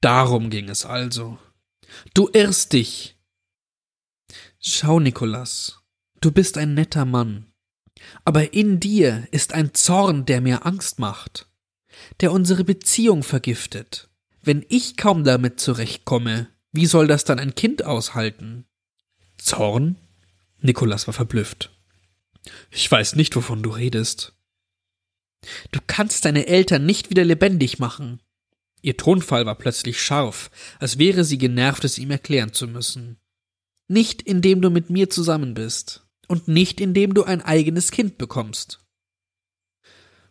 Darum 0.01 0.51
ging 0.51 0.69
es 0.69 0.85
also. 0.85 1.39
Du 2.15 2.29
irrst 2.33 2.73
dich. 2.73 3.17
Schau, 4.59 4.99
Nikolas, 4.99 5.81
du 6.21 6.33
bist 6.33 6.57
ein 6.57 6.75
netter 6.75 7.05
Mann, 7.05 7.53
aber 8.25 8.55
in 8.55 8.81
dir 8.81 9.27
ist 9.31 9.53
ein 9.53 9.75
Zorn, 9.75 10.25
der 10.25 10.41
mir 10.41 10.65
Angst 10.65 10.99
macht, 10.99 11.49
der 12.21 12.33
unsere 12.33 12.65
Beziehung 12.65 13.23
vergiftet. 13.23 14.12
Wenn 14.43 14.65
ich 14.69 14.97
kaum 14.97 15.23
damit 15.25 15.61
zurechtkomme, 15.61 16.49
wie 16.73 16.87
soll 16.87 17.07
das 17.07 17.25
dann 17.25 17.39
ein 17.39 17.55
Kind 17.55 17.85
aushalten? 17.85 18.67
Zorn? 19.39 19.97
Nikolas 20.61 21.07
war 21.07 21.15
verblüfft. 21.15 21.71
Ich 22.71 22.91
weiß 22.91 23.15
nicht, 23.15 23.37
wovon 23.37 23.63
du 23.63 23.71
redest. 23.71 24.35
Du 25.71 25.81
kannst 25.87 26.25
deine 26.25 26.47
Eltern 26.47 26.87
nicht 26.87 27.11
wieder 27.11 27.25
lebendig 27.25 27.79
machen. 27.79 28.21
Ihr 28.81 28.97
Tonfall 28.97 29.47
war 29.47 29.55
plötzlich 29.55 30.03
scharf, 30.03 30.51
als 30.81 30.99
wäre 30.99 31.25
sie 31.25 31.39
genervt, 31.39 31.85
es 31.85 31.99
ihm 31.99 32.11
erklären 32.11 32.53
zu 32.53 32.67
müssen. 32.67 33.19
Nicht 33.87 34.23
indem 34.23 34.61
du 34.61 34.71
mit 34.71 34.91
mir 34.91 35.09
zusammen 35.09 35.55
bist 35.55 36.05
und 36.27 36.49
nicht 36.49 36.81
indem 36.81 37.15
du 37.15 37.23
ein 37.23 37.43
eigenes 37.43 37.93
Kind 37.93 38.19
bekommst. 38.19 38.81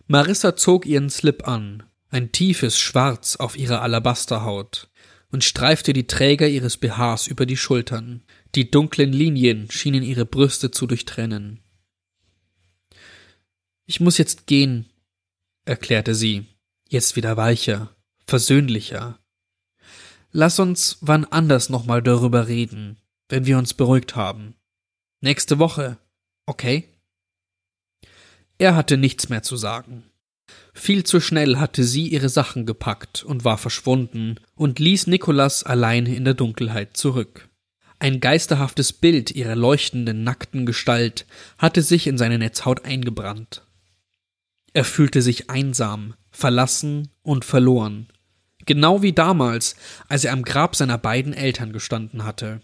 Marissa 0.08 0.58
zog 0.58 0.86
ihren 0.86 1.10
Slip 1.10 1.48
an, 1.48 1.84
ein 2.12 2.32
tiefes 2.32 2.78
Schwarz 2.78 3.36
auf 3.36 3.58
ihrer 3.58 3.82
Alabasterhaut, 3.82 4.92
und 5.32 5.44
streifte 5.44 5.94
die 5.94 6.08
Träger 6.08 6.48
ihres 6.48 6.78
BHs 6.78 7.28
über 7.28 7.46
die 7.46 7.58
Schultern. 7.58 8.24
Die 8.54 8.70
dunklen 8.70 9.14
Linien 9.14 9.72
schienen 9.72 10.04
ihre 10.04 10.26
Brüste 10.26 10.72
zu 10.72 10.88
durchtrennen. 10.88 11.62
Ich 13.86 14.00
muss 14.00 14.18
jetzt 14.18 14.46
gehen, 14.46 14.90
erklärte 15.66 16.16
sie, 16.16 16.48
jetzt 16.90 17.16
wieder 17.16 17.38
weicher, 17.38 17.96
versöhnlicher. 18.28 19.20
Lass 20.32 20.60
uns 20.60 20.98
wann 21.02 21.26
anders 21.26 21.70
nochmal 21.70 22.02
darüber 22.02 22.48
reden, 22.48 22.98
wenn 23.30 23.46
wir 23.46 23.58
uns 23.58 23.74
beruhigt 23.74 24.16
haben. 24.16 24.56
Nächste 25.22 25.60
Woche, 25.60 25.98
okay? 26.46 26.88
Er 28.58 28.76
hatte 28.76 28.98
nichts 28.98 29.30
mehr 29.30 29.44
zu 29.44 29.56
sagen. 29.56 30.11
Viel 30.74 31.04
zu 31.04 31.20
schnell 31.20 31.58
hatte 31.58 31.84
sie 31.84 32.08
ihre 32.08 32.30
Sachen 32.30 32.66
gepackt 32.66 33.24
und 33.24 33.44
war 33.44 33.58
verschwunden 33.58 34.36
und 34.56 34.80
ließ 34.80 35.08
Nikolas 35.08 35.64
allein 35.64 36.06
in 36.06 36.24
der 36.24 36.34
Dunkelheit 36.34 36.96
zurück. 36.96 37.50
Ein 38.00 38.20
geisterhaftes 38.20 38.94
Bild 38.94 39.32
ihrer 39.32 39.56
leuchtenden, 39.56 40.24
nackten 40.24 40.66
Gestalt 40.66 41.28
hatte 41.58 41.84
sich 41.84 42.08
in 42.08 42.18
seine 42.18 42.40
Netzhaut 42.40 42.84
eingebrannt. 42.84 43.64
Er 44.74 44.86
fühlte 44.86 45.22
sich 45.22 45.50
einsam, 45.50 46.16
verlassen 46.32 47.10
und 47.22 47.46
verloren, 47.46 48.08
genau 48.66 49.02
wie 49.02 49.14
damals, 49.14 49.76
als 50.08 50.24
er 50.24 50.34
am 50.34 50.44
Grab 50.44 50.76
seiner 50.76 50.98
beiden 50.98 51.34
Eltern 51.34 51.74
gestanden 51.74 52.24
hatte. 52.24 52.62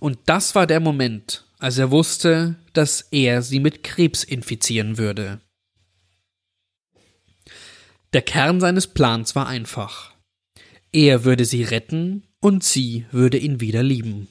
Und 0.00 0.18
das 0.26 0.54
war 0.54 0.66
der 0.66 0.80
Moment, 0.80 1.44
als 1.58 1.78
er 1.78 1.90
wusste, 1.90 2.56
dass 2.72 3.02
er 3.10 3.42
sie 3.42 3.60
mit 3.60 3.84
Krebs 3.84 4.24
infizieren 4.24 4.98
würde. 4.98 5.40
Der 8.14 8.22
Kern 8.22 8.60
seines 8.60 8.86
Plans 8.86 9.34
war 9.34 9.48
einfach. 9.48 10.12
Er 10.92 11.24
würde 11.24 11.44
sie 11.44 11.64
retten 11.64 12.22
und 12.40 12.62
sie 12.62 13.06
würde 13.10 13.38
ihn 13.38 13.60
wieder 13.60 13.82
lieben. 13.82 14.28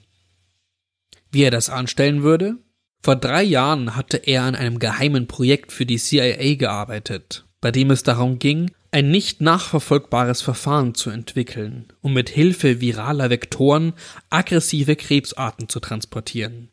Wie 1.31 1.43
er 1.43 1.51
das 1.51 1.69
anstellen 1.69 2.23
würde? 2.23 2.55
Vor 3.01 3.17
drei 3.17 3.43
Jahren 3.43 3.97
hatte 3.97 4.15
er 4.15 4.43
an 4.43 4.55
einem 4.55 4.79
geheimen 4.79 5.27
Projekt 5.27 5.73
für 5.73 5.85
die 5.85 5.97
CIA 5.97 6.55
gearbeitet, 6.55 7.45
bei 7.59 7.71
dem 7.71 7.91
es 7.91 8.03
darum 8.03 8.39
ging, 8.39 8.71
ein 8.91 9.11
nicht 9.11 9.41
nachverfolgbares 9.41 10.41
Verfahren 10.41 10.95
zu 10.95 11.09
entwickeln, 11.09 11.91
um 11.99 12.13
mit 12.13 12.29
Hilfe 12.29 12.79
viraler 12.79 13.29
Vektoren 13.29 13.91
aggressive 14.29 14.95
Krebsarten 14.95 15.67
zu 15.67 15.81
transportieren. 15.81 16.69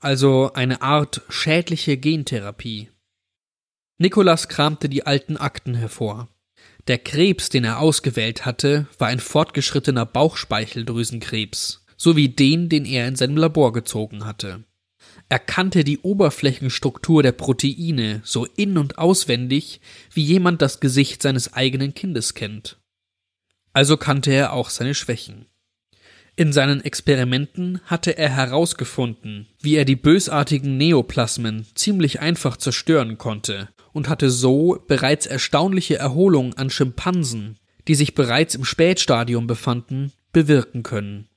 Also 0.00 0.52
eine 0.54 0.82
Art 0.82 1.22
schädliche 1.28 1.96
Gentherapie. 1.96 2.88
Nikolas 3.98 4.48
kramte 4.48 4.88
die 4.88 5.06
alten 5.06 5.36
Akten 5.36 5.74
hervor. 5.74 6.28
Der 6.88 6.98
Krebs, 6.98 7.48
den 7.48 7.64
er 7.64 7.78
ausgewählt 7.78 8.44
hatte, 8.44 8.86
war 8.98 9.08
ein 9.08 9.20
fortgeschrittener 9.20 10.04
Bauchspeicheldrüsenkrebs, 10.04 11.84
sowie 11.96 12.28
den, 12.28 12.68
den 12.68 12.84
er 12.84 13.06
in 13.06 13.16
seinem 13.16 13.36
Labor 13.36 13.72
gezogen 13.72 14.26
hatte. 14.26 14.64
Er 15.28 15.38
kannte 15.38 15.84
die 15.84 16.00
Oberflächenstruktur 16.00 17.22
der 17.22 17.32
Proteine 17.32 18.20
so 18.24 18.46
in 18.56 18.76
und 18.78 18.98
auswendig, 18.98 19.80
wie 20.12 20.24
jemand 20.24 20.60
das 20.60 20.80
Gesicht 20.80 21.22
seines 21.22 21.52
eigenen 21.52 21.94
Kindes 21.94 22.34
kennt. 22.34 22.78
Also 23.72 23.96
kannte 23.96 24.32
er 24.32 24.52
auch 24.52 24.70
seine 24.70 24.94
Schwächen. 24.94 25.46
In 26.36 26.52
seinen 26.52 26.84
Experimenten 26.84 27.80
hatte 27.84 28.18
er 28.18 28.28
herausgefunden, 28.28 29.46
wie 29.60 29.76
er 29.76 29.84
die 29.84 29.96
bösartigen 29.96 30.76
Neoplasmen 30.76 31.64
ziemlich 31.74 32.20
einfach 32.20 32.56
zerstören 32.56 33.18
konnte 33.18 33.68
und 33.94 34.08
hatte 34.08 34.28
so 34.28 34.84
bereits 34.86 35.24
erstaunliche 35.24 35.96
Erholung 35.96 36.52
an 36.54 36.68
Schimpansen, 36.68 37.58
die 37.88 37.94
sich 37.94 38.14
bereits 38.14 38.54
im 38.54 38.64
Spätstadium 38.64 39.46
befanden, 39.46 40.12
bewirken 40.32 40.82
können. 40.82 41.28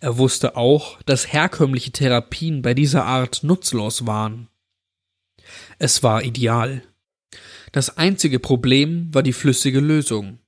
Er 0.00 0.18
wusste 0.18 0.56
auch, 0.56 1.00
dass 1.04 1.32
herkömmliche 1.32 1.92
Therapien 1.92 2.62
bei 2.62 2.74
dieser 2.74 3.04
Art 3.04 3.44
nutzlos 3.44 4.06
waren. 4.06 4.48
Es 5.78 6.02
war 6.02 6.24
ideal. 6.24 6.82
Das 7.70 7.96
einzige 7.96 8.40
Problem 8.40 9.14
war 9.14 9.22
die 9.22 9.32
flüssige 9.32 9.80
Lösung. 9.80 10.40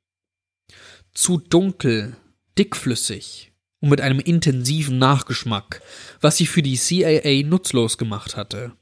Zu 1.14 1.38
dunkel, 1.38 2.16
dickflüssig 2.58 3.52
und 3.80 3.90
mit 3.90 4.00
einem 4.00 4.18
intensiven 4.18 4.98
Nachgeschmack, 4.98 5.80
was 6.20 6.38
sie 6.38 6.46
für 6.46 6.62
die 6.62 6.76
CIA 6.76 7.46
nutzlos 7.46 7.98
gemacht 7.98 8.36
hatte 8.36 8.72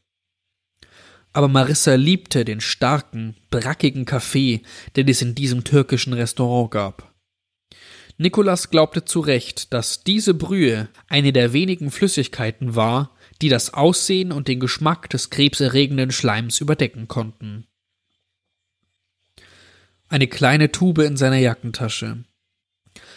aber 1.38 1.46
Marissa 1.46 1.94
liebte 1.94 2.44
den 2.44 2.60
starken, 2.60 3.36
brackigen 3.50 4.04
Kaffee, 4.04 4.62
den 4.96 5.06
es 5.06 5.22
in 5.22 5.36
diesem 5.36 5.62
türkischen 5.62 6.12
Restaurant 6.12 6.72
gab. 6.72 7.14
Nikolas 8.16 8.70
glaubte 8.70 9.04
zu 9.04 9.20
Recht, 9.20 9.72
dass 9.72 10.02
diese 10.02 10.34
Brühe 10.34 10.88
eine 11.06 11.32
der 11.32 11.52
wenigen 11.52 11.92
Flüssigkeiten 11.92 12.74
war, 12.74 13.14
die 13.40 13.48
das 13.50 13.72
Aussehen 13.72 14.32
und 14.32 14.48
den 14.48 14.58
Geschmack 14.58 15.10
des 15.10 15.30
krebserregenden 15.30 16.10
Schleims 16.10 16.60
überdecken 16.60 17.06
konnten. 17.06 17.68
Eine 20.08 20.26
kleine 20.26 20.72
Tube 20.72 21.04
in 21.04 21.16
seiner 21.16 21.38
Jackentasche. 21.38 22.24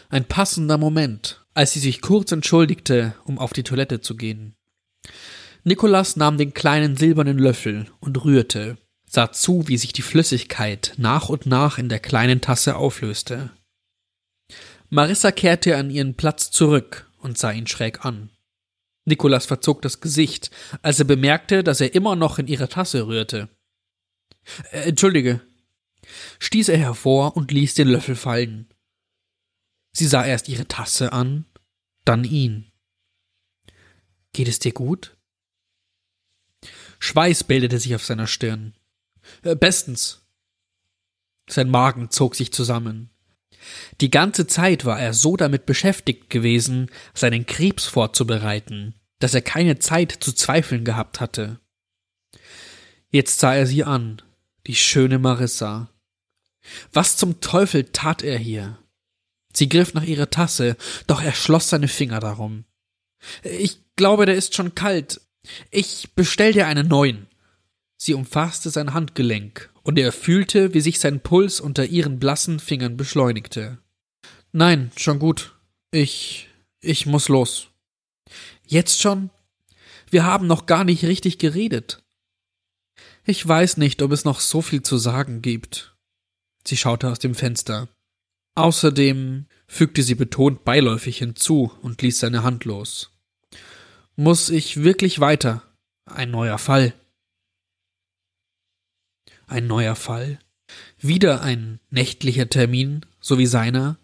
Ein 0.09 0.25
passender 0.25 0.77
Moment, 0.77 1.43
als 1.55 1.71
sie 1.71 1.79
sich 1.79 2.01
kurz 2.01 2.31
entschuldigte, 2.31 3.15
um 3.25 3.39
auf 3.39 3.51
die 3.51 3.63
Toilette 3.63 3.99
zu 3.99 4.15
gehen. 4.15 4.53
Nikolas 5.63 6.15
nahm 6.15 6.37
den 6.37 6.53
kleinen 6.53 6.97
silbernen 6.97 7.37
Löffel 7.37 7.87
und 7.99 8.23
rührte, 8.23 8.77
sah 9.05 9.31
zu, 9.31 9.67
wie 9.67 9.77
sich 9.77 9.93
die 9.93 10.01
Flüssigkeit 10.01 10.93
nach 10.97 11.29
und 11.29 11.45
nach 11.45 11.77
in 11.77 11.89
der 11.89 11.99
kleinen 11.99 12.41
Tasse 12.41 12.75
auflöste. 12.75 13.51
Marissa 14.89 15.31
kehrte 15.31 15.77
an 15.77 15.89
ihren 15.89 16.15
Platz 16.15 16.51
zurück 16.51 17.09
und 17.19 17.37
sah 17.37 17.51
ihn 17.51 17.67
schräg 17.67 18.03
an. 18.05 18.29
Nikolas 19.05 19.45
verzog 19.45 19.81
das 19.81 20.01
Gesicht, 20.01 20.51
als 20.81 20.99
er 20.99 21.05
bemerkte, 21.05 21.63
dass 21.63 21.81
er 21.81 21.93
immer 21.93 22.15
noch 22.15 22.39
in 22.39 22.47
ihrer 22.47 22.69
Tasse 22.69 23.07
rührte. 23.07 23.49
Äh, 24.71 24.89
Entschuldige, 24.89 25.41
stieß 26.39 26.69
er 26.69 26.77
hervor 26.77 27.35
und 27.37 27.51
ließ 27.51 27.75
den 27.75 27.87
Löffel 27.87 28.15
fallen. 28.15 28.67
Sie 29.93 30.07
sah 30.07 30.25
erst 30.25 30.49
ihre 30.49 30.67
Tasse 30.67 31.13
an, 31.13 31.45
dann 32.05 32.23
ihn. 32.23 32.71
Geht 34.33 34.47
es 34.47 34.59
dir 34.59 34.71
gut? 34.71 35.17
Schweiß 37.01 37.45
bildete 37.45 37.79
sich 37.79 37.95
auf 37.95 38.05
seiner 38.05 38.27
Stirn. 38.27 38.73
Äh, 39.41 39.55
bestens. 39.55 40.21
Sein 41.49 41.69
Magen 41.69 42.11
zog 42.11 42.35
sich 42.35 42.53
zusammen. 42.53 43.09
Die 43.99 44.11
ganze 44.11 44.45
Zeit 44.45 44.85
war 44.85 44.99
er 44.99 45.13
so 45.13 45.35
damit 45.35 45.65
beschäftigt 45.65 46.29
gewesen, 46.29 46.89
seinen 47.13 47.47
Krebs 47.47 47.85
vorzubereiten, 47.85 48.93
dass 49.19 49.33
er 49.33 49.41
keine 49.41 49.79
Zeit 49.79 50.11
zu 50.11 50.31
zweifeln 50.31 50.85
gehabt 50.85 51.19
hatte. 51.19 51.59
Jetzt 53.09 53.39
sah 53.39 53.55
er 53.55 53.65
sie 53.65 53.83
an, 53.83 54.21
die 54.67 54.75
schöne 54.75 55.17
Marissa. 55.17 55.89
Was 56.93 57.17
zum 57.17 57.41
Teufel 57.41 57.85
tat 57.85 58.21
er 58.21 58.37
hier? 58.37 58.77
Sie 59.53 59.67
griff 59.67 59.95
nach 59.95 60.03
ihrer 60.03 60.29
Tasse, 60.29 60.77
doch 61.07 61.21
er 61.21 61.33
schloss 61.33 61.69
seine 61.69 61.87
Finger 61.87 62.19
darum. 62.19 62.63
Ich 63.43 63.79
glaube, 63.95 64.27
der 64.27 64.35
ist 64.35 64.55
schon 64.55 64.75
kalt. 64.75 65.19
Ich 65.69 66.13
bestell 66.15 66.53
dir 66.53 66.67
einen 66.67 66.87
neuen. 66.87 67.27
Sie 67.97 68.13
umfasste 68.13 68.69
sein 68.69 68.93
Handgelenk, 68.93 69.71
und 69.83 69.97
er 69.97 70.11
fühlte, 70.11 70.73
wie 70.73 70.81
sich 70.81 70.99
sein 70.99 71.21
Puls 71.21 71.59
unter 71.59 71.85
ihren 71.85 72.19
blassen 72.19 72.59
Fingern 72.59 72.97
beschleunigte. 72.97 73.79
Nein, 74.51 74.91
schon 74.95 75.19
gut. 75.19 75.55
Ich. 75.91 76.49
ich 76.81 77.05
muss 77.05 77.29
los. 77.29 77.69
Jetzt 78.65 79.01
schon? 79.01 79.29
Wir 80.09 80.25
haben 80.25 80.47
noch 80.47 80.65
gar 80.65 80.83
nicht 80.83 81.03
richtig 81.03 81.37
geredet. 81.37 82.03
Ich 83.25 83.47
weiß 83.47 83.77
nicht, 83.77 84.01
ob 84.01 84.11
es 84.11 84.25
noch 84.25 84.39
so 84.39 84.61
viel 84.61 84.81
zu 84.81 84.97
sagen 84.97 85.41
gibt. 85.41 85.95
Sie 86.65 86.77
schaute 86.77 87.09
aus 87.09 87.19
dem 87.19 87.35
Fenster. 87.35 87.89
Außerdem 88.55 89.45
fügte 89.67 90.03
sie 90.03 90.15
betont 90.15 90.65
beiläufig 90.65 91.17
hinzu 91.17 91.71
und 91.81 92.01
ließ 92.01 92.19
seine 92.19 92.43
Hand 92.43 92.65
los. 92.65 93.10
Muss 94.21 94.51
ich 94.51 94.83
wirklich 94.83 95.19
weiter? 95.19 95.63
Ein 96.05 96.29
neuer 96.29 96.59
Fall. 96.59 96.93
Ein 99.47 99.65
neuer 99.65 99.95
Fall? 99.95 100.37
Wieder 100.99 101.41
ein 101.41 101.79
nächtlicher 101.89 102.47
Termin, 102.47 103.03
so 103.19 103.39
wie 103.39 103.47
seiner? 103.47 103.97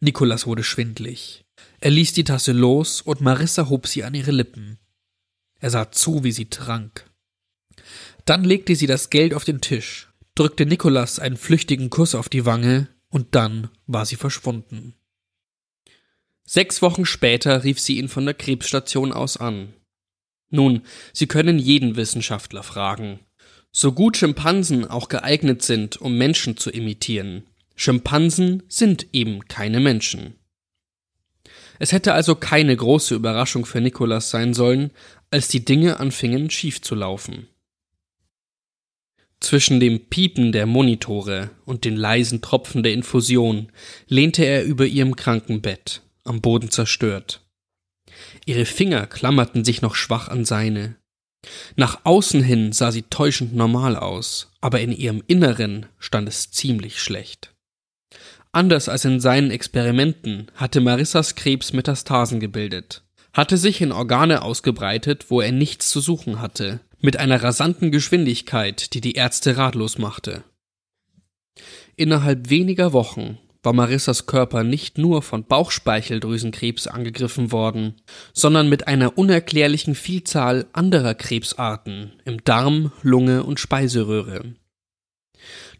Nikolas 0.00 0.46
wurde 0.46 0.64
schwindlig. 0.64 1.46
Er 1.80 1.92
ließ 1.92 2.12
die 2.12 2.24
Tasse 2.24 2.52
los 2.52 3.00
und 3.00 3.22
Marissa 3.22 3.70
hob 3.70 3.86
sie 3.86 4.04
an 4.04 4.12
ihre 4.12 4.32
Lippen. 4.32 4.78
Er 5.60 5.70
sah 5.70 5.90
zu, 5.90 6.24
wie 6.24 6.32
sie 6.32 6.50
trank. 6.50 7.10
Dann 8.26 8.44
legte 8.44 8.76
sie 8.76 8.86
das 8.86 9.08
Geld 9.08 9.32
auf 9.32 9.44
den 9.44 9.62
Tisch, 9.62 10.12
drückte 10.34 10.66
Nikolas 10.66 11.18
einen 11.18 11.38
flüchtigen 11.38 11.88
Kuss 11.88 12.14
auf 12.14 12.28
die 12.28 12.44
Wange 12.44 12.88
und 13.08 13.34
dann 13.34 13.70
war 13.86 14.04
sie 14.04 14.16
verschwunden. 14.16 14.97
Sechs 16.50 16.80
Wochen 16.80 17.04
später 17.04 17.62
rief 17.62 17.78
sie 17.78 17.98
ihn 17.98 18.08
von 18.08 18.24
der 18.24 18.32
Krebsstation 18.32 19.12
aus 19.12 19.36
an. 19.36 19.74
Nun, 20.48 20.80
Sie 21.12 21.26
können 21.26 21.58
jeden 21.58 21.96
Wissenschaftler 21.96 22.62
fragen. 22.62 23.20
So 23.70 23.92
gut 23.92 24.16
Schimpansen 24.16 24.86
auch 24.86 25.10
geeignet 25.10 25.60
sind, 25.60 25.98
um 25.98 26.16
Menschen 26.16 26.56
zu 26.56 26.70
imitieren, 26.70 27.42
Schimpansen 27.76 28.62
sind 28.66 29.08
eben 29.12 29.46
keine 29.48 29.78
Menschen. 29.78 30.36
Es 31.80 31.92
hätte 31.92 32.14
also 32.14 32.34
keine 32.34 32.74
große 32.74 33.14
Überraschung 33.14 33.66
für 33.66 33.82
Nikolas 33.82 34.30
sein 34.30 34.54
sollen, 34.54 34.90
als 35.30 35.48
die 35.48 35.66
Dinge 35.66 36.00
anfingen 36.00 36.48
schief 36.48 36.80
zu 36.80 36.94
laufen. 36.94 37.46
Zwischen 39.40 39.80
dem 39.80 40.06
Piepen 40.06 40.52
der 40.52 40.64
Monitore 40.64 41.50
und 41.66 41.84
den 41.84 41.94
leisen 41.94 42.40
Tropfen 42.40 42.82
der 42.82 42.94
Infusion 42.94 43.70
lehnte 44.06 44.46
er 44.46 44.64
über 44.64 44.86
ihrem 44.86 45.14
Krankenbett, 45.14 46.00
am 46.28 46.40
Boden 46.40 46.70
zerstört. 46.70 47.40
Ihre 48.46 48.64
Finger 48.64 49.06
klammerten 49.06 49.64
sich 49.64 49.82
noch 49.82 49.94
schwach 49.94 50.28
an 50.28 50.44
seine. 50.44 50.96
Nach 51.76 52.00
außen 52.04 52.42
hin 52.42 52.72
sah 52.72 52.90
sie 52.90 53.02
täuschend 53.02 53.54
normal 53.54 53.96
aus, 53.96 54.50
aber 54.60 54.80
in 54.80 54.92
ihrem 54.92 55.22
Inneren 55.26 55.86
stand 55.98 56.28
es 56.28 56.50
ziemlich 56.50 57.00
schlecht. 57.00 57.54
Anders 58.52 58.88
als 58.88 59.04
in 59.04 59.20
seinen 59.20 59.50
Experimenten 59.50 60.50
hatte 60.54 60.80
Marissas 60.80 61.34
Krebs 61.34 61.72
Metastasen 61.72 62.40
gebildet, 62.40 63.02
hatte 63.32 63.56
sich 63.56 63.80
in 63.80 63.92
Organe 63.92 64.42
ausgebreitet, 64.42 65.26
wo 65.28 65.40
er 65.40 65.52
nichts 65.52 65.90
zu 65.90 66.00
suchen 66.00 66.40
hatte, 66.40 66.80
mit 67.00 67.16
einer 67.18 67.42
rasanten 67.42 67.92
Geschwindigkeit, 67.92 68.94
die 68.94 69.00
die 69.00 69.12
Ärzte 69.12 69.56
ratlos 69.56 69.98
machte. 69.98 70.42
Innerhalb 71.94 72.50
weniger 72.50 72.92
Wochen 72.92 73.38
war 73.68 73.74
Marissas 73.74 74.24
Körper 74.24 74.64
nicht 74.64 74.96
nur 74.96 75.20
von 75.20 75.44
Bauchspeicheldrüsenkrebs 75.44 76.86
angegriffen 76.86 77.52
worden, 77.52 77.96
sondern 78.32 78.70
mit 78.70 78.88
einer 78.88 79.18
unerklärlichen 79.18 79.94
Vielzahl 79.94 80.64
anderer 80.72 81.12
Krebsarten 81.12 82.14
im 82.24 82.42
Darm, 82.44 82.92
Lunge 83.02 83.42
und 83.42 83.60
Speiseröhre. 83.60 84.54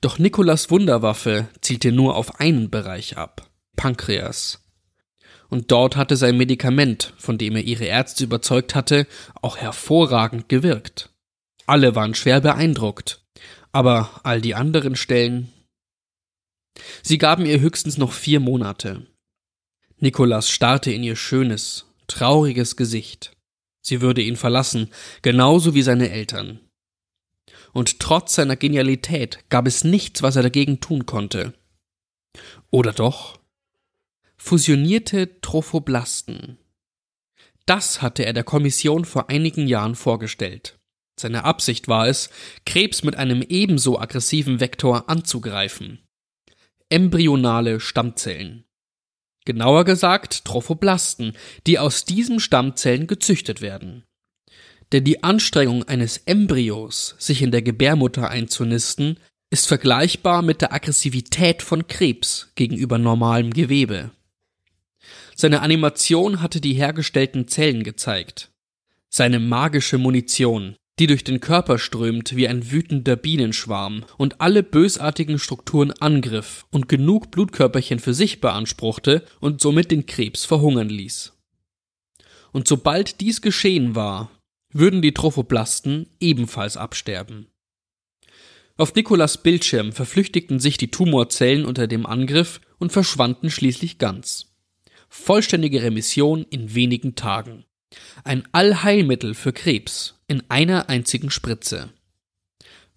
Doch 0.02 0.18
Nikolas 0.18 0.70
Wunderwaffe 0.70 1.48
zielte 1.62 1.90
nur 1.90 2.16
auf 2.16 2.40
einen 2.40 2.68
Bereich 2.68 3.16
ab, 3.16 3.48
Pankreas. 3.74 4.62
Und 5.48 5.70
dort 5.70 5.96
hatte 5.96 6.16
sein 6.16 6.36
Medikament, 6.36 7.14
von 7.16 7.38
dem 7.38 7.56
er 7.56 7.62
ihre 7.62 7.86
Ärzte 7.86 8.24
überzeugt 8.24 8.74
hatte, 8.74 9.06
auch 9.40 9.56
hervorragend 9.56 10.50
gewirkt. 10.50 11.08
Alle 11.64 11.94
waren 11.94 12.14
schwer 12.14 12.42
beeindruckt, 12.42 13.22
aber 13.72 14.10
all 14.24 14.42
die 14.42 14.54
anderen 14.54 14.94
Stellen 14.94 15.54
Sie 17.02 17.18
gaben 17.18 17.46
ihr 17.46 17.60
höchstens 17.60 17.98
noch 17.98 18.12
vier 18.12 18.40
Monate. 18.40 19.06
Nikolas 20.00 20.50
starrte 20.50 20.92
in 20.92 21.02
ihr 21.02 21.16
schönes, 21.16 21.86
trauriges 22.06 22.76
Gesicht. 22.76 23.32
Sie 23.82 24.00
würde 24.00 24.22
ihn 24.22 24.36
verlassen, 24.36 24.90
genauso 25.22 25.74
wie 25.74 25.82
seine 25.82 26.10
Eltern. 26.10 26.60
Und 27.72 28.00
trotz 28.00 28.34
seiner 28.34 28.56
Genialität 28.56 29.44
gab 29.50 29.66
es 29.66 29.84
nichts, 29.84 30.22
was 30.22 30.36
er 30.36 30.42
dagegen 30.42 30.80
tun 30.80 31.06
konnte. 31.06 31.54
Oder 32.70 32.92
doch? 32.92 33.40
Fusionierte 34.36 35.40
Trophoblasten. 35.40 36.58
Das 37.66 38.00
hatte 38.00 38.24
er 38.24 38.32
der 38.32 38.44
Kommission 38.44 39.04
vor 39.04 39.28
einigen 39.28 39.66
Jahren 39.66 39.94
vorgestellt. 39.94 40.78
Seine 41.18 41.44
Absicht 41.44 41.88
war 41.88 42.06
es, 42.06 42.30
Krebs 42.64 43.02
mit 43.02 43.16
einem 43.16 43.42
ebenso 43.42 43.98
aggressiven 43.98 44.60
Vektor 44.60 45.10
anzugreifen 45.10 46.07
embryonale 46.90 47.80
Stammzellen. 47.80 48.64
Genauer 49.44 49.84
gesagt 49.84 50.44
Trophoblasten, 50.44 51.32
die 51.66 51.78
aus 51.78 52.04
diesen 52.04 52.40
Stammzellen 52.40 53.06
gezüchtet 53.06 53.60
werden. 53.60 54.04
Denn 54.92 55.04
die 55.04 55.22
Anstrengung 55.22 55.84
eines 55.84 56.18
Embryos, 56.18 57.14
sich 57.18 57.42
in 57.42 57.50
der 57.50 57.62
Gebärmutter 57.62 58.30
einzunisten, 58.30 59.18
ist 59.50 59.66
vergleichbar 59.66 60.42
mit 60.42 60.60
der 60.60 60.72
Aggressivität 60.72 61.62
von 61.62 61.86
Krebs 61.86 62.52
gegenüber 62.54 62.98
normalem 62.98 63.52
Gewebe. 63.52 64.10
Seine 65.34 65.62
Animation 65.62 66.42
hatte 66.42 66.60
die 66.60 66.74
hergestellten 66.74 67.48
Zellen 67.48 67.84
gezeigt. 67.84 68.50
Seine 69.08 69.38
magische 69.38 69.96
Munition, 69.96 70.76
die 70.98 71.06
durch 71.06 71.22
den 71.22 71.40
Körper 71.40 71.78
strömt 71.78 72.34
wie 72.34 72.48
ein 72.48 72.70
wütender 72.70 73.16
Bienenschwarm 73.16 74.04
und 74.16 74.40
alle 74.40 74.62
bösartigen 74.62 75.38
Strukturen 75.38 75.92
angriff 75.92 76.66
und 76.70 76.88
genug 76.88 77.30
Blutkörperchen 77.30 78.00
für 78.00 78.14
sich 78.14 78.40
beanspruchte 78.40 79.24
und 79.40 79.60
somit 79.60 79.90
den 79.90 80.06
Krebs 80.06 80.44
verhungern 80.44 80.88
ließ. 80.88 81.32
Und 82.52 82.66
sobald 82.66 83.20
dies 83.20 83.42
geschehen 83.42 83.94
war, 83.94 84.30
würden 84.72 85.00
die 85.00 85.14
Trophoblasten 85.14 86.08
ebenfalls 86.20 86.76
absterben. 86.76 87.46
Auf 88.76 88.94
Nikolas 88.94 89.42
Bildschirm 89.42 89.92
verflüchtigten 89.92 90.60
sich 90.60 90.76
die 90.76 90.90
Tumorzellen 90.90 91.64
unter 91.64 91.86
dem 91.86 92.06
Angriff 92.06 92.60
und 92.78 92.92
verschwanden 92.92 93.50
schließlich 93.50 93.98
ganz. 93.98 94.54
Vollständige 95.08 95.82
Remission 95.82 96.44
in 96.50 96.74
wenigen 96.74 97.14
Tagen. 97.14 97.64
Ein 98.24 98.46
Allheilmittel 98.52 99.34
für 99.34 99.52
Krebs 99.52 100.17
in 100.28 100.42
einer 100.48 100.90
einzigen 100.90 101.30
Spritze. 101.30 101.88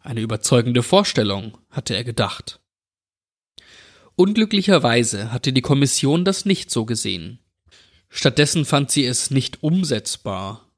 Eine 0.01 0.19
überzeugende 0.19 0.83
Vorstellung, 0.83 1.57
hatte 1.69 1.95
er 1.95 2.03
gedacht. 2.03 2.59
Unglücklicherweise 4.15 5.31
hatte 5.31 5.53
die 5.53 5.61
Kommission 5.61 6.25
das 6.25 6.45
nicht 6.45 6.69
so 6.69 6.85
gesehen. 6.85 7.39
Stattdessen 8.09 8.65
fand 8.65 8.91
sie 8.91 9.05
es 9.05 9.31
nicht 9.31 9.63
umsetzbar. 9.63 10.69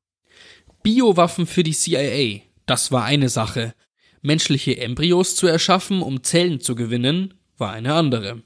Biowaffen 0.84 1.48
für 1.48 1.63
die 1.63 1.74
CIA, 1.74 2.42
das 2.68 2.92
war 2.92 3.04
eine 3.04 3.30
Sache. 3.30 3.74
Menschliche 4.22 4.78
Embryos 4.78 5.36
zu 5.36 5.48
erschaffen, 5.48 6.02
um 6.02 6.24
Zellen 6.24 6.62
zu 6.62 6.76
gewinnen, 6.76 7.34
war 7.58 7.72
eine 7.72 7.96
andere. 7.96 8.44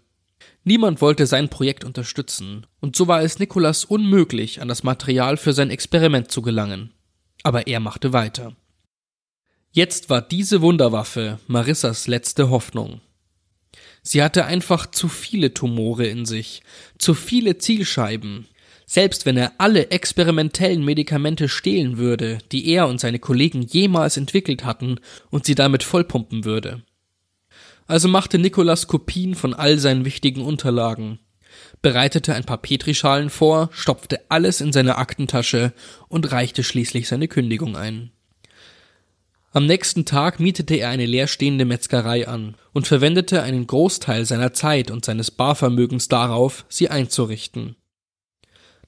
Niemand 0.64 1.02
wollte 1.02 1.28
sein 1.28 1.50
Projekt 1.50 1.84
unterstützen, 1.84 2.66
und 2.80 2.96
so 2.96 3.08
war 3.08 3.22
es 3.22 3.40
Nikolas 3.40 3.84
unmöglich, 3.84 4.62
an 4.62 4.68
das 4.68 4.84
Material 4.84 5.36
für 5.38 5.54
sein 5.54 5.70
Experiment 5.70 6.32
zu 6.32 6.42
gelangen. 6.42 6.94
Aber 7.44 7.68
er 7.68 7.80
machte 7.80 8.14
weiter. 8.14 8.56
Jetzt 9.72 10.10
war 10.10 10.22
diese 10.22 10.62
Wunderwaffe 10.62 11.40
Marissas 11.48 12.08
letzte 12.08 12.50
Hoffnung. 12.50 13.02
Sie 14.02 14.24
hatte 14.24 14.46
einfach 14.46 14.90
zu 14.90 15.08
viele 15.08 15.54
Tumore 15.54 16.08
in 16.08 16.26
sich, 16.26 16.62
zu 16.98 17.14
viele 17.14 17.58
Zielscheiben. 17.58 18.48
Selbst 18.86 19.26
wenn 19.26 19.36
er 19.36 19.52
alle 19.58 19.92
experimentellen 19.92 20.84
Medikamente 20.84 21.50
stehlen 21.50 21.98
würde, 21.98 22.38
die 22.54 22.70
er 22.70 22.88
und 22.88 23.02
seine 23.02 23.20
Kollegen 23.20 23.62
jemals 23.62 24.16
entwickelt 24.16 24.64
hatten, 24.64 25.00
und 25.30 25.46
sie 25.46 25.56
damit 25.56 25.84
vollpumpen 25.84 26.46
würde. 26.46 26.84
Also 27.86 28.08
machte 28.08 28.38
Nikolas 28.38 28.88
Kopien 28.88 29.36
von 29.36 29.54
all 29.54 29.78
seinen 29.78 30.06
wichtigen 30.06 30.42
Unterlagen, 30.42 31.20
bereitete 31.82 32.34
ein 32.34 32.44
paar 32.44 32.58
Petrischalen 32.58 33.30
vor, 33.30 33.70
stopfte 33.72 34.22
alles 34.30 34.62
in 34.62 34.74
seine 34.74 34.98
Aktentasche 34.98 35.74
und 36.08 36.32
reichte 36.32 36.64
schließlich 36.64 37.08
seine 37.08 37.28
Kündigung 37.28 37.76
ein. 37.76 38.12
Am 39.52 39.66
nächsten 39.66 40.06
Tag 40.06 40.40
mietete 40.40 40.76
er 40.76 40.90
eine 40.90 41.06
leerstehende 41.06 41.66
Metzgerei 41.66 42.28
an 42.28 42.56
und 42.74 42.86
verwendete 42.86 43.42
einen 43.42 43.66
Großteil 43.66 44.26
seiner 44.26 44.54
Zeit 44.54 44.92
und 44.92 45.06
seines 45.06 45.32
Barvermögens 45.32 46.10
darauf, 46.10 46.66
sie 46.70 46.90
einzurichten. 46.90 47.76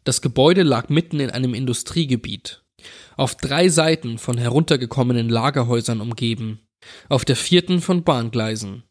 Das 0.04 0.21
Gebäude 0.21 0.63
lag 0.63 0.89
mitten 0.89 1.19
in 1.19 1.30
einem 1.30 1.54
Industriegebiet, 1.54 2.63
auf 3.15 3.36
drei 3.36 3.69
Seiten 3.69 4.17
von 4.17 4.38
heruntergekommenen 4.38 5.30
Lagerhäusern 5.30 6.02
umgeben, 6.02 6.60
auf 7.08 7.25
der 7.25 7.36
vierten 7.36 7.82
von 7.82 8.04
Bahngleisen. 8.04 8.84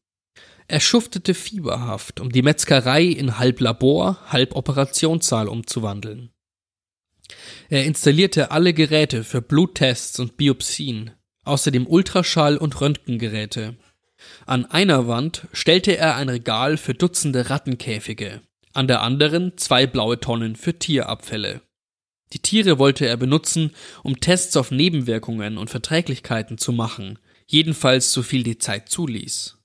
Er 0.70 0.81
schuftete 0.81 1.33
fieberhaft, 1.33 2.20
um 2.20 2.31
die 2.31 2.42
Metzgerei 2.42 3.04
in 3.04 3.38
halb 3.38 3.61
Labor, 3.61 4.18
halb 4.28 4.54
Operationssaal 4.54 5.48
umzuwandeln. 5.48 6.31
Er 7.70 7.87
installierte 7.87 8.50
alle 8.50 8.74
Geräte 8.74 9.24
für 9.24 9.40
Bluttests 9.40 10.20
und 10.20 10.37
Biopsien, 10.37 11.12
außerdem 11.44 11.87
Ultraschall- 11.87 12.59
und 12.59 12.78
Röntgengeräte. 12.83 13.76
An 14.44 14.66
einer 14.66 15.09
Wand 15.09 15.48
stellte 15.54 15.96
er 15.96 16.16
ein 16.16 16.28
Regal 16.28 16.76
für 16.76 16.92
Dutzende 16.92 17.48
Rattenkäfige, 17.48 18.42
an 18.74 18.88
der 18.88 19.00
anderen 19.00 19.57
zwei 19.57 19.87
blaue 19.87 20.20
Tonnen 20.20 20.54
für 20.54 20.78
Tierabfälle. 20.78 21.62
Die 22.35 22.40
Tiere 22.40 22.78
wollte 22.78 23.07
er 23.07 23.16
benutzen, 23.16 23.74
um 24.02 24.20
Tests 24.20 24.54
auf 24.54 24.70
Nebenwirkungen 24.70 25.57
und 25.57 25.70
Verträglichkeiten 25.70 26.59
zu 26.59 26.72
machen, 26.72 27.18
jedenfalls 27.46 28.12
so 28.12 28.22
viel 28.22 28.42
die 28.42 28.59
Zeit 28.59 28.90
zuließ. 28.90 29.58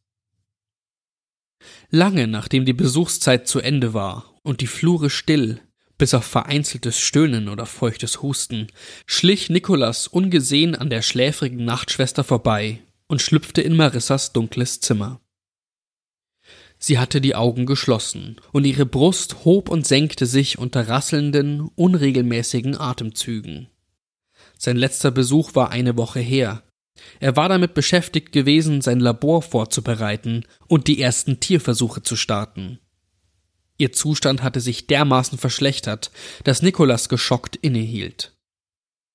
Lange 1.90 2.28
nachdem 2.28 2.66
die 2.66 2.74
Besuchszeit 2.74 3.48
zu 3.48 3.60
Ende 3.60 3.94
war 3.94 4.34
und 4.44 4.62
die 4.62 4.68
Flure 4.68 5.10
still, 5.10 5.62
bis 5.98 6.14
auf 6.14 6.26
vereinzeltes 6.26 7.00
Stöhnen 7.00 7.50
oder 7.50 7.66
feuchtes 7.66 8.22
Husten, 8.22 8.68
schlich 9.06 9.50
Nikolas 9.50 10.08
ungesehen 10.08 10.76
an 10.76 10.90
der 10.90 11.02
schläfrigen 11.02 11.66
Nachtschwester 11.66 12.24
vorbei 12.24 12.82
und 13.08 13.22
schlüpfte 13.22 13.62
in 13.62 13.76
Marissas 13.76 14.34
dunkles 14.34 14.80
Zimmer. 14.80 15.22
Sie 16.80 17.00
hatte 17.00 17.22
die 17.22 17.36
Augen 17.36 17.66
geschlossen, 17.66 18.42
und 18.52 18.66
ihre 18.66 18.86
Brust 18.86 19.46
hob 19.46 19.70
und 19.70 19.88
senkte 19.88 20.26
sich 20.26 20.58
unter 20.58 20.90
rasselnden, 20.90 21.62
unregelmäßigen 21.76 22.78
Atemzügen. 22.78 23.70
Sein 24.58 24.76
letzter 24.76 25.12
Besuch 25.12 25.56
war 25.56 25.70
eine 25.70 25.96
Woche 25.96 26.20
her. 26.20 26.64
Er 27.20 27.36
war 27.36 27.50
damit 27.50 27.74
beschäftigt 27.74 28.32
gewesen, 28.32 28.82
sein 28.82 29.00
Labor 29.00 29.42
vorzubereiten 29.42 30.46
und 30.68 30.88
die 30.88 31.02
ersten 31.02 31.40
Tierversuche 31.40 32.04
zu 32.04 32.16
starten. 32.16 32.80
Ihr 33.78 33.92
Zustand 33.92 34.44
hatte 34.44 34.60
sich 34.60 34.88
dermaßen 34.88 35.38
verschlechtert, 35.38 36.12
dass 36.44 36.62
Nikolas 36.62 37.10
geschockt 37.10 37.56
innehielt. 37.56 38.36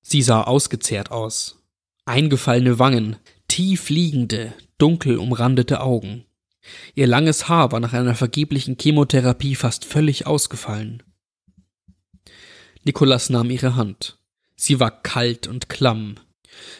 Sie 0.02 0.22
sah 0.22 0.42
ausgezehrt 0.42 1.10
aus. 1.10 1.62
Eingefallene 2.04 2.78
Wangen, 2.78 3.16
tief 3.46 3.90
liegende, 3.90 4.54
dunkel 4.78 5.18
umrandete 5.18 5.80
Augen. 5.80 6.24
Ihr 6.94 7.06
langes 7.06 7.48
Haar 7.48 7.72
war 7.72 7.80
nach 7.80 7.92
einer 7.92 8.14
vergeblichen 8.14 8.76
Chemotherapie 8.80 9.54
fast 9.54 9.84
völlig 9.84 10.26
ausgefallen. 10.26 11.02
Nikolas 12.84 13.30
nahm 13.30 13.50
ihre 13.50 13.76
Hand. 13.76 14.18
Sie 14.56 14.80
war 14.80 15.02
kalt 15.02 15.46
und 15.46 15.68
klamm. 15.68 16.16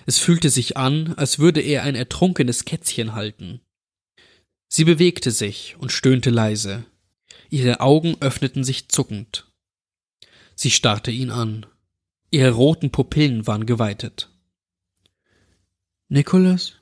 Es 0.06 0.18
fühlte 0.18 0.50
sich 0.50 0.76
an, 0.76 1.14
als 1.14 1.38
würde 1.38 1.60
er 1.60 1.82
ein 1.82 1.94
ertrunkenes 1.94 2.64
Kätzchen 2.64 3.14
halten. 3.14 3.60
Sie 4.68 4.84
bewegte 4.84 5.30
sich 5.30 5.76
und 5.78 5.92
stöhnte 5.92 6.30
leise. 6.30 6.84
Ihre 7.50 7.80
Augen 7.80 8.16
öffneten 8.20 8.64
sich 8.64 8.88
zuckend. 8.88 9.50
Sie 10.54 10.70
starrte 10.70 11.10
ihn 11.10 11.30
an. 11.30 11.66
Ihre 12.30 12.50
roten 12.50 12.90
Pupillen 12.90 13.46
waren 13.46 13.64
geweitet. 13.64 14.30
Nicholas? 16.08 16.74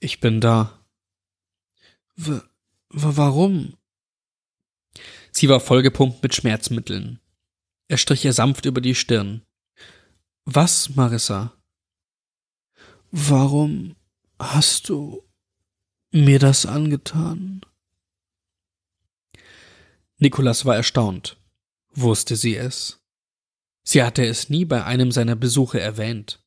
Ich 0.00 0.20
bin 0.20 0.40
da. 0.40 0.84
W 2.16 2.40
warum? 2.88 3.76
Sie 5.30 5.48
war 5.48 5.60
vollgepumpt 5.60 6.22
mit 6.22 6.34
Schmerzmitteln. 6.34 7.20
Er 7.88 7.96
strich 7.96 8.24
ihr 8.24 8.32
sanft 8.32 8.66
über 8.66 8.80
die 8.80 8.94
Stirn. 8.94 9.42
Was, 10.44 10.94
Marissa? 10.94 11.56
Warum 13.14 13.94
hast 14.38 14.88
du 14.88 15.22
mir 16.12 16.38
das 16.38 16.64
angetan? 16.64 17.60
Nikolas 20.16 20.64
war 20.64 20.76
erstaunt. 20.76 21.36
Wusste 21.90 22.36
sie 22.36 22.56
es? 22.56 23.02
Sie 23.84 24.02
hatte 24.02 24.24
es 24.24 24.48
nie 24.48 24.64
bei 24.64 24.84
einem 24.84 25.12
seiner 25.12 25.36
Besuche 25.36 25.78
erwähnt. 25.78 26.42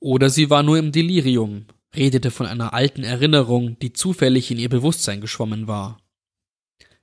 Oder 0.00 0.30
sie 0.30 0.48
war 0.48 0.62
nur 0.62 0.78
im 0.78 0.92
Delirium, 0.92 1.66
redete 1.94 2.30
von 2.30 2.46
einer 2.46 2.72
alten 2.72 3.04
Erinnerung, 3.04 3.78
die 3.80 3.92
zufällig 3.92 4.50
in 4.50 4.58
ihr 4.58 4.70
Bewusstsein 4.70 5.20
geschwommen 5.20 5.66
war. 5.66 6.00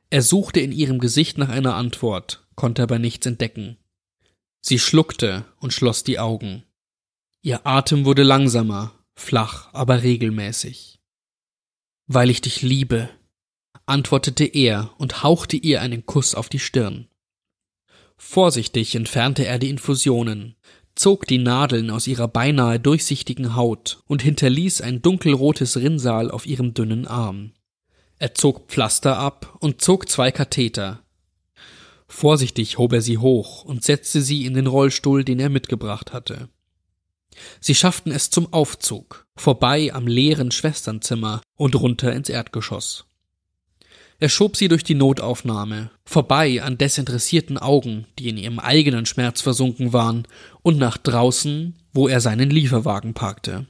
Er 0.10 0.24
suchte 0.24 0.62
in 0.62 0.72
ihrem 0.72 0.98
Gesicht 0.98 1.38
nach 1.38 1.50
einer 1.50 1.76
Antwort, 1.76 2.48
konnte 2.56 2.82
aber 2.82 2.98
nichts 2.98 3.28
entdecken. 3.28 3.78
Sie 4.62 4.80
schluckte 4.80 5.46
und 5.60 5.74
schloss 5.74 6.04
die 6.04 6.18
Augen. 6.18 6.64
Ihr 7.42 7.66
Atem 7.66 8.04
wurde 8.04 8.24
langsamer, 8.24 8.92
flach, 9.16 9.70
aber 9.72 10.04
regelmäßig. 10.04 11.00
Weil 12.08 12.30
ich 12.30 12.42
dich 12.42 12.62
liebe, 12.62 13.10
antwortete 13.86 14.44
er 14.44 14.94
und 14.98 15.24
hauchte 15.24 15.56
ihr 15.56 15.82
einen 15.82 16.06
Kuss 16.06 16.36
auf 16.36 16.50
die 16.50 16.60
Stirn. 16.60 17.08
Vorsichtig 18.18 18.94
entfernte 18.94 19.46
er 19.46 19.58
die 19.58 19.70
Infusionen, 19.70 20.56
zog 20.96 21.28
die 21.28 21.38
Nadeln 21.38 21.92
aus 21.92 22.08
ihrer 22.08 22.28
beinahe 22.28 22.78
durchsichtigen 22.78 23.56
Haut 23.56 24.04
und 24.08 24.22
hinterließ 24.22 24.82
ein 24.82 25.02
dunkelrotes 25.02 25.78
Rinnsal 25.78 26.30
auf 26.32 26.46
ihrem 26.46 26.74
dünnen 26.74 27.08
Arm. 27.08 27.54
Er 28.18 28.34
zog 28.36 28.68
Pflaster 28.68 29.18
ab 29.18 29.56
und 29.62 29.80
zog 29.80 30.10
zwei 30.10 30.32
Katheter. 30.32 31.06
Vorsichtig 32.10 32.78
hob 32.78 32.92
er 32.92 33.02
sie 33.02 33.18
hoch 33.18 33.64
und 33.64 33.86
setzte 33.86 34.22
sie 34.22 34.46
in 34.46 34.56
den 34.56 34.68
Rollstuhl, 34.68 35.24
den 35.24 35.40
er 35.40 35.50
mitgebracht 35.50 36.12
hatte. 36.12 36.50
Sie 37.60 37.76
schafften 37.76 38.12
es 38.12 38.30
zum 38.30 38.52
Aufzug, 38.54 39.26
vorbei 39.36 39.94
am 39.94 40.08
leeren 40.08 40.52
Schwesternzimmer 40.52 41.42
und 41.56 41.76
runter 41.76 42.14
ins 42.14 42.30
Erdgeschoss. 42.30 43.06
Er 44.22 44.28
schob 44.28 44.58
sie 44.58 44.68
durch 44.68 44.84
die 44.84 44.96
Notaufnahme, 44.96 45.92
vorbei 46.04 46.62
an 46.62 46.78
desinteressierten 46.78 47.58
Augen, 47.58 48.06
die 48.18 48.28
in 48.28 48.38
ihrem 48.38 48.60
eigenen 48.60 49.06
Schmerz 49.06 49.40
versunken 49.40 49.94
waren, 49.94 50.28
und 50.62 50.78
nach 50.78 50.98
draußen, 50.98 51.78
wo 51.94 52.10
er 52.10 52.20
seinen 52.20 52.50
Lieferwagen 52.50 53.14
parkte. 53.14 53.66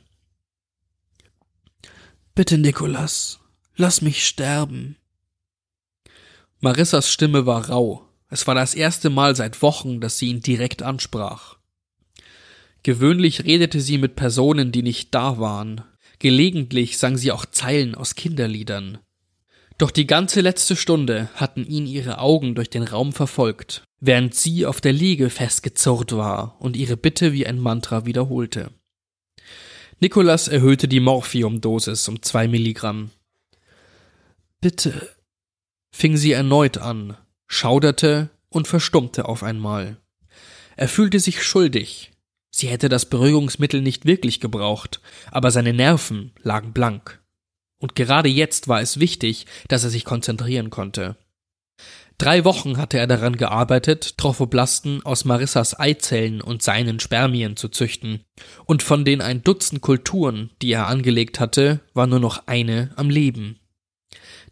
Bitte, 2.34 2.58
Nikolas, 2.58 3.40
lass 3.76 4.02
mich 4.02 4.26
sterben. 4.26 4.96
Marissas 6.62 7.12
Stimme 7.12 7.46
war 7.46 7.70
rau. 7.70 8.10
Es 8.30 8.48
war 8.48 8.56
das 8.56 8.74
erste 8.74 9.12
Mal 9.12 9.36
seit 9.36 9.62
Wochen, 9.62 10.02
dass 10.02 10.18
sie 10.18 10.30
ihn 10.30 10.42
direkt 10.42 10.82
ansprach. 10.82 11.59
Gewöhnlich 12.84 13.46
redete 13.46 13.82
sie 13.82 13.98
mit 13.98 14.16
Personen, 14.16 14.72
die 14.72 14.84
nicht 14.84 15.14
da 15.14 15.40
waren. 15.40 15.82
Gelegentlich 16.20 16.98
sang 16.98 17.18
sie 17.18 17.32
auch 17.32 17.46
Zeilen 17.46 17.96
aus 17.96 18.16
Kinderliedern. 18.16 19.00
Doch 19.78 19.92
die 19.92 20.08
ganze 20.08 20.42
letzte 20.42 20.76
Stunde 20.76 21.30
hatten 21.36 21.66
ihn 21.66 21.88
ihre 21.88 22.20
Augen 22.20 22.54
durch 22.54 22.70
den 22.70 22.84
Raum 22.84 23.14
verfolgt, 23.14 23.84
während 24.02 24.36
sie 24.36 24.66
auf 24.66 24.82
der 24.82 24.92
Liege 24.92 25.30
festgezurrt 25.30 26.12
war 26.12 26.58
und 26.60 26.76
ihre 26.76 26.98
Bitte 26.98 27.32
wie 27.32 27.48
ein 27.48 27.60
Mantra 27.60 28.06
wiederholte. 28.06 28.72
Nikolas 30.02 30.48
erhöhte 30.50 30.88
die 30.88 31.00
Morphiumdosis 31.00 32.08
um 32.10 32.22
zwei 32.22 32.48
Milligramm. 32.48 33.12
Bitte, 34.62 35.10
fing 35.92 36.18
sie 36.18 36.34
erneut 36.34 36.78
an, 36.78 37.16
schauderte 37.48 38.30
und 38.50 38.68
verstummte 38.68 39.26
auf 39.26 39.44
einmal. 39.44 39.98
Er 40.76 40.90
fühlte 40.90 41.20
sich 41.20 41.44
schuldig. 41.44 42.12
Sie 42.52 42.68
hätte 42.68 42.90
das 42.90 43.06
Beruhigungsmittel 43.06 43.82
nicht 43.82 44.06
wirklich 44.06 44.40
gebraucht, 44.40 45.02
aber 45.32 45.52
seine 45.52 45.74
Nerven 45.74 46.34
lagen 46.42 46.74
blank. 46.74 47.22
Und 47.80 47.96
gerade 47.96 48.30
jetzt 48.30 48.68
war 48.68 48.82
es 48.82 49.00
wichtig, 49.00 49.46
dass 49.68 49.84
er 49.84 49.90
sich 49.90 50.04
konzentrieren 50.04 50.70
konnte. 50.70 51.16
Drei 52.18 52.44
Wochen 52.44 52.78
hatte 52.78 52.98
er 52.98 53.08
daran 53.08 53.38
gearbeitet, 53.38 54.18
Trophoblasten 54.18 55.06
aus 55.06 55.24
Marissas 55.24 55.80
Eizellen 55.80 56.42
und 56.42 56.62
seinen 56.62 57.00
Spermien 57.00 57.56
zu 57.56 57.70
züchten, 57.70 58.26
und 58.66 58.84
von 58.84 59.06
den 59.06 59.22
ein 59.22 59.42
Dutzend 59.42 59.80
Kulturen, 59.80 60.50
die 60.62 60.74
er 60.74 60.88
angelegt 60.88 61.40
hatte, 61.40 61.80
war 61.94 62.08
nur 62.08 62.20
noch 62.20 62.48
eine 62.48 62.92
am 62.98 63.10
Leben. 63.10 63.60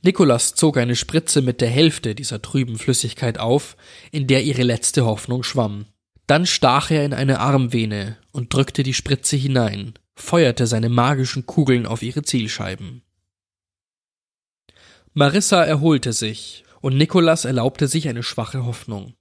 Nikolas 0.01 0.55
zog 0.55 0.77
eine 0.77 0.95
Spritze 0.95 1.41
mit 1.41 1.59
der 1.59 1.69
Hälfte 1.69 2.15
dieser 2.15 2.41
trüben 2.41 2.77
Flüssigkeit 2.77 3.37
auf, 3.37 3.75
in 4.11 4.27
der 4.27 4.43
ihre 4.43 4.63
letzte 4.63 5.05
Hoffnung 5.05 5.43
schwamm. 5.43 5.87
Dann 6.27 6.45
stach 6.45 6.91
er 6.91 7.05
in 7.05 7.13
eine 7.13 7.39
Armvene 7.39 8.17
und 8.33 8.53
drückte 8.53 8.83
die 8.83 8.93
Spritze 8.93 9.37
hinein, 9.37 9.93
feuerte 10.15 10.67
seine 10.67 10.89
magischen 10.89 11.45
Kugeln 11.45 11.85
auf 11.85 12.03
ihre 12.03 12.21
Zielscheiben. 12.21 13.01
Marissa 15.13 15.63
erholte 15.63 16.13
sich 16.13 16.65
und 16.81 16.97
Nikolas 16.97 17.45
erlaubte 17.45 17.87
sich 17.87 18.07
eine 18.09 18.23
schwache 18.23 18.65
Hoffnung. 18.65 19.15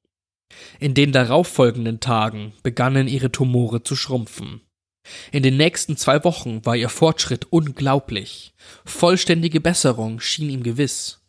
In 0.79 0.95
den 0.95 1.12
darauffolgenden 1.12 2.01
Tagen 2.01 2.53
begannen 2.62 3.09
ihre 3.09 3.31
Tumore 3.33 3.83
zu 3.83 3.97
schrumpfen. 3.97 4.61
In 5.31 5.42
den 5.42 5.57
nächsten 5.57 5.97
zwei 5.97 6.25
Wochen 6.25 6.66
war 6.66 6.75
ihr 6.75 6.88
Fortschritt 6.88 7.47
unglaublich. 7.51 8.53
Vollständige 8.85 9.61
Besserung 9.61 10.21
schien 10.21 10.51
ihm 10.51 10.62
gewiss. 10.64 11.21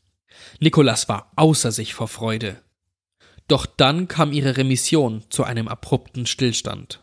Nikolas 0.60 1.08
war 1.08 1.32
außer 1.36 1.72
sich 1.72 1.94
vor 1.94 2.08
Freude. 2.08 2.62
Doch 3.48 3.66
dann 3.66 4.08
kam 4.08 4.34
ihre 4.34 4.58
Remission 4.58 5.24
zu 5.30 5.44
einem 5.44 5.68
abrupten 5.68 6.26
Stillstand. 6.26 7.02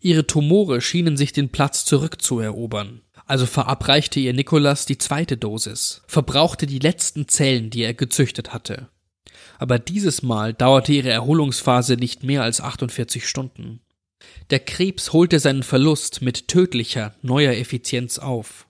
Ihre 0.00 0.26
Tumore 0.26 0.80
schienen 0.80 1.16
sich 1.16 1.32
den 1.32 1.50
Platz 1.50 1.84
zurückzuerobern. 1.84 3.02
Also 3.26 3.46
verabreichte 3.46 4.18
ihr 4.18 4.32
Nikolas 4.32 4.84
die 4.84 4.98
zweite 4.98 5.36
Dosis, 5.36 6.02
verbrauchte 6.08 6.66
die 6.66 6.80
letzten 6.80 7.28
Zellen, 7.28 7.70
die 7.70 7.82
er 7.82 7.94
gezüchtet 7.94 8.52
hatte. 8.52 8.88
Aber 9.58 9.78
dieses 9.78 10.22
Mal 10.22 10.52
dauerte 10.52 10.92
ihre 10.92 11.10
Erholungsphase 11.10 11.94
nicht 11.94 12.24
mehr 12.24 12.42
als 12.42 12.60
48 12.60 13.28
Stunden. 13.28 13.80
Der 14.50 14.58
Krebs 14.58 15.12
holte 15.12 15.38
seinen 15.38 15.62
Verlust 15.62 16.20
mit 16.20 16.48
tödlicher, 16.48 17.14
neuer 17.22 17.52
Effizienz 17.52 18.18
auf. 18.18 18.66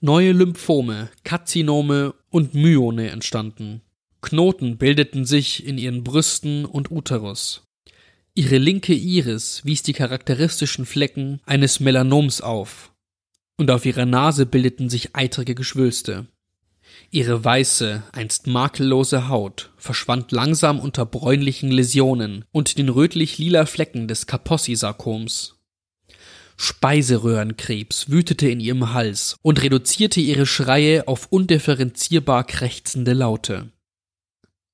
Neue 0.00 0.32
Lymphome, 0.32 1.10
Karzinome 1.24 2.14
und 2.30 2.54
Myone 2.54 3.10
entstanden. 3.10 3.82
Knoten 4.26 4.76
bildeten 4.76 5.24
sich 5.24 5.64
in 5.64 5.78
ihren 5.78 6.02
Brüsten 6.02 6.64
und 6.64 6.90
Uterus. 6.90 7.62
Ihre 8.34 8.58
linke 8.58 8.92
Iris 8.92 9.64
wies 9.64 9.84
die 9.84 9.92
charakteristischen 9.92 10.84
Flecken 10.84 11.40
eines 11.46 11.78
Melanoms 11.78 12.40
auf, 12.40 12.92
und 13.56 13.70
auf 13.70 13.86
ihrer 13.86 14.04
Nase 14.04 14.44
bildeten 14.44 14.90
sich 14.90 15.14
eitrige 15.14 15.54
Geschwülste. 15.54 16.26
Ihre 17.12 17.44
weiße, 17.44 18.02
einst 18.10 18.48
makellose 18.48 19.28
Haut 19.28 19.70
verschwand 19.76 20.32
langsam 20.32 20.80
unter 20.80 21.06
bräunlichen 21.06 21.70
Läsionen 21.70 22.44
und 22.50 22.78
den 22.78 22.88
rötlich-lila 22.88 23.64
Flecken 23.64 24.08
des 24.08 24.26
Kapossi-Sarkoms. 24.26 25.54
Speiseröhrenkrebs 26.56 28.10
wütete 28.10 28.48
in 28.48 28.58
ihrem 28.58 28.92
Hals 28.92 29.36
und 29.42 29.62
reduzierte 29.62 30.20
ihre 30.20 30.46
Schreie 30.46 31.06
auf 31.06 31.28
undifferenzierbar 31.30 32.44
krächzende 32.44 33.12
Laute. 33.12 33.70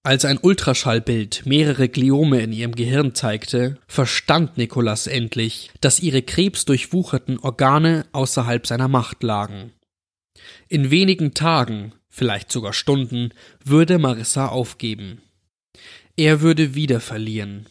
Als 0.05 0.25
ein 0.25 0.39
Ultraschallbild 0.43 1.47
mehrere 1.47 1.89
Gliome 1.89 2.41
in 2.41 2.53
ihrem 2.53 2.75
Gehirn 2.75 3.15
zeigte, 3.15 3.79
verstand 3.87 4.59
Nikolas 4.59 5.07
endlich, 5.07 5.71
dass 5.81 6.01
ihre 6.01 6.23
krebsdurchwucherten 6.23 7.39
Organe 7.39 8.07
außerhalb 8.11 8.67
seiner 8.67 8.89
Macht 8.89 9.23
lagen. 9.23 9.73
In 10.67 10.91
wenigen 10.91 11.35
Tagen, 11.35 11.93
vielleicht 12.09 12.51
sogar 12.51 12.73
Stunden, 12.73 13.31
würde 13.65 14.01
Marissa 14.01 14.49
aufgeben. 14.49 15.23
Er 16.17 16.41
würde 16.41 16.75
wieder 16.75 16.99
verlieren. 16.99 17.67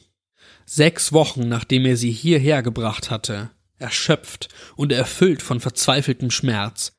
Sechs 0.65 1.11
Wochen 1.11 1.49
nachdem 1.49 1.85
er 1.85 1.97
sie 1.97 2.11
hierher 2.11 2.63
gebracht 2.63 3.11
hatte, 3.11 3.49
erschöpft 3.77 4.47
und 4.77 4.93
erfüllt 4.93 5.41
von 5.41 5.59
verzweifeltem 5.59 6.31
Schmerz, 6.31 6.93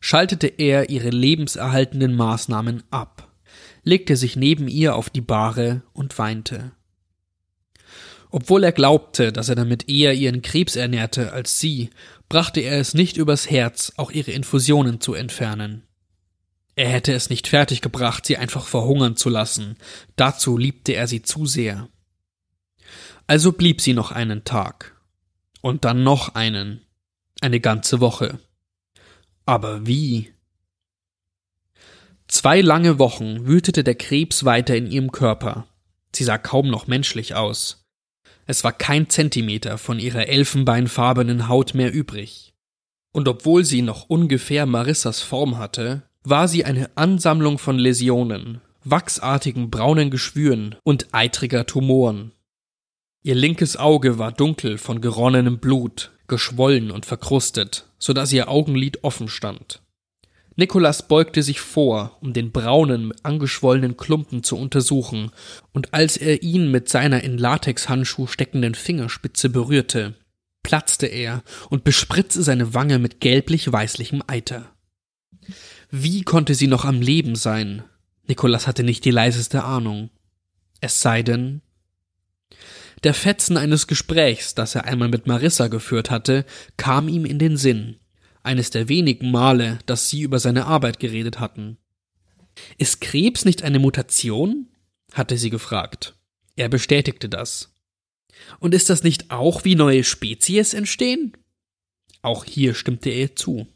schaltete 0.00 0.46
er 0.46 0.88
ihre 0.88 1.10
lebenserhaltenden 1.10 2.14
Maßnahmen 2.14 2.84
ab 2.90 3.17
legte 3.82 4.16
sich 4.16 4.36
neben 4.36 4.68
ihr 4.68 4.94
auf 4.96 5.10
die 5.10 5.20
Bahre 5.20 5.82
und 5.92 6.18
weinte. 6.18 6.72
Obwohl 8.30 8.64
er 8.64 8.72
glaubte, 8.72 9.32
dass 9.32 9.48
er 9.48 9.54
damit 9.54 9.88
eher 9.88 10.12
ihren 10.12 10.42
Krebs 10.42 10.76
ernährte 10.76 11.32
als 11.32 11.58
sie, 11.58 11.90
brachte 12.28 12.60
er 12.60 12.78
es 12.78 12.92
nicht 12.92 13.16
übers 13.16 13.50
Herz, 13.50 13.92
auch 13.96 14.10
ihre 14.10 14.32
Infusionen 14.32 15.00
zu 15.00 15.14
entfernen. 15.14 15.84
Er 16.74 16.88
hätte 16.90 17.12
es 17.12 17.30
nicht 17.30 17.48
fertiggebracht, 17.48 18.26
sie 18.26 18.36
einfach 18.36 18.66
verhungern 18.66 19.16
zu 19.16 19.30
lassen, 19.30 19.76
dazu 20.16 20.56
liebte 20.56 20.92
er 20.92 21.08
sie 21.08 21.22
zu 21.22 21.46
sehr. 21.46 21.88
Also 23.26 23.52
blieb 23.52 23.80
sie 23.80 23.94
noch 23.94 24.12
einen 24.12 24.44
Tag. 24.44 24.94
Und 25.60 25.84
dann 25.84 26.02
noch 26.02 26.34
einen. 26.34 26.82
Eine 27.40 27.60
ganze 27.60 28.00
Woche. 28.00 28.38
Aber 29.44 29.86
wie? 29.86 30.32
Zwei 32.28 32.60
lange 32.60 32.98
Wochen 32.98 33.46
wütete 33.46 33.82
der 33.82 33.94
Krebs 33.94 34.44
weiter 34.44 34.76
in 34.76 34.86
ihrem 34.86 35.10
Körper. 35.12 35.66
Sie 36.14 36.24
sah 36.24 36.36
kaum 36.38 36.68
noch 36.68 36.86
menschlich 36.86 37.34
aus. 37.34 37.86
Es 38.46 38.64
war 38.64 38.72
kein 38.72 39.08
Zentimeter 39.08 39.78
von 39.78 39.98
ihrer 39.98 40.28
elfenbeinfarbenen 40.28 41.48
Haut 41.48 41.74
mehr 41.74 41.92
übrig. 41.92 42.54
Und 43.12 43.28
obwohl 43.28 43.64
sie 43.64 43.82
noch 43.82 44.08
ungefähr 44.08 44.66
Marissas 44.66 45.20
Form 45.20 45.58
hatte, 45.58 46.02
war 46.22 46.48
sie 46.48 46.64
eine 46.64 46.90
Ansammlung 46.96 47.58
von 47.58 47.78
Läsionen, 47.78 48.60
wachsartigen 48.84 49.70
braunen 49.70 50.10
Geschwüren 50.10 50.76
und 50.84 51.08
eitriger 51.12 51.66
Tumoren. 51.66 52.32
Ihr 53.22 53.34
linkes 53.34 53.76
Auge 53.76 54.18
war 54.18 54.32
dunkel 54.32 54.78
von 54.78 55.00
geronnenem 55.00 55.58
Blut, 55.58 56.12
geschwollen 56.26 56.90
und 56.90 57.06
verkrustet, 57.06 57.86
so 57.98 58.12
dass 58.12 58.32
ihr 58.32 58.48
Augenlid 58.48 59.02
offen 59.02 59.28
stand. 59.28 59.82
Nikolas 60.58 61.06
beugte 61.06 61.44
sich 61.44 61.60
vor, 61.60 62.18
um 62.20 62.32
den 62.32 62.50
braunen, 62.50 63.12
angeschwollenen 63.22 63.96
Klumpen 63.96 64.42
zu 64.42 64.56
untersuchen, 64.56 65.30
und 65.72 65.94
als 65.94 66.16
er 66.16 66.42
ihn 66.42 66.72
mit 66.72 66.88
seiner 66.88 67.22
in 67.22 67.38
Latexhandschuh 67.38 68.26
steckenden 68.26 68.74
Fingerspitze 68.74 69.50
berührte, 69.50 70.14
platzte 70.64 71.06
er 71.06 71.44
und 71.70 71.84
bespritzte 71.84 72.42
seine 72.42 72.74
Wange 72.74 72.98
mit 72.98 73.20
gelblich-weißlichem 73.20 74.24
Eiter. 74.26 74.74
Wie 75.92 76.22
konnte 76.22 76.56
sie 76.56 76.66
noch 76.66 76.84
am 76.84 77.00
Leben 77.00 77.36
sein? 77.36 77.84
Nikolas 78.26 78.66
hatte 78.66 78.82
nicht 78.82 79.04
die 79.04 79.12
leiseste 79.12 79.62
Ahnung. 79.62 80.10
Es 80.80 81.00
sei 81.00 81.22
denn. 81.22 81.62
Der 83.04 83.14
Fetzen 83.14 83.56
eines 83.56 83.86
Gesprächs, 83.86 84.56
das 84.56 84.74
er 84.74 84.86
einmal 84.86 85.08
mit 85.08 85.28
Marissa 85.28 85.68
geführt 85.68 86.10
hatte, 86.10 86.44
kam 86.76 87.06
ihm 87.06 87.24
in 87.24 87.38
den 87.38 87.56
Sinn 87.56 88.00
eines 88.48 88.70
der 88.70 88.88
wenigen 88.88 89.30
Male, 89.30 89.78
dass 89.86 90.08
sie 90.08 90.22
über 90.22 90.38
seine 90.38 90.66
Arbeit 90.66 90.98
geredet 90.98 91.38
hatten. 91.38 91.76
Ist 92.78 93.00
Krebs 93.00 93.44
nicht 93.44 93.62
eine 93.62 93.78
Mutation? 93.78 94.68
hatte 95.12 95.36
sie 95.36 95.50
gefragt. 95.50 96.16
Er 96.56 96.68
bestätigte 96.68 97.28
das. 97.28 97.74
Und 98.58 98.74
ist 98.74 98.90
das 98.90 99.04
nicht 99.04 99.30
auch, 99.30 99.64
wie 99.64 99.74
neue 99.74 100.02
Spezies 100.02 100.74
entstehen? 100.74 101.36
Auch 102.22 102.44
hier 102.44 102.74
stimmte 102.74 103.10
er 103.10 103.36
zu. 103.36 103.68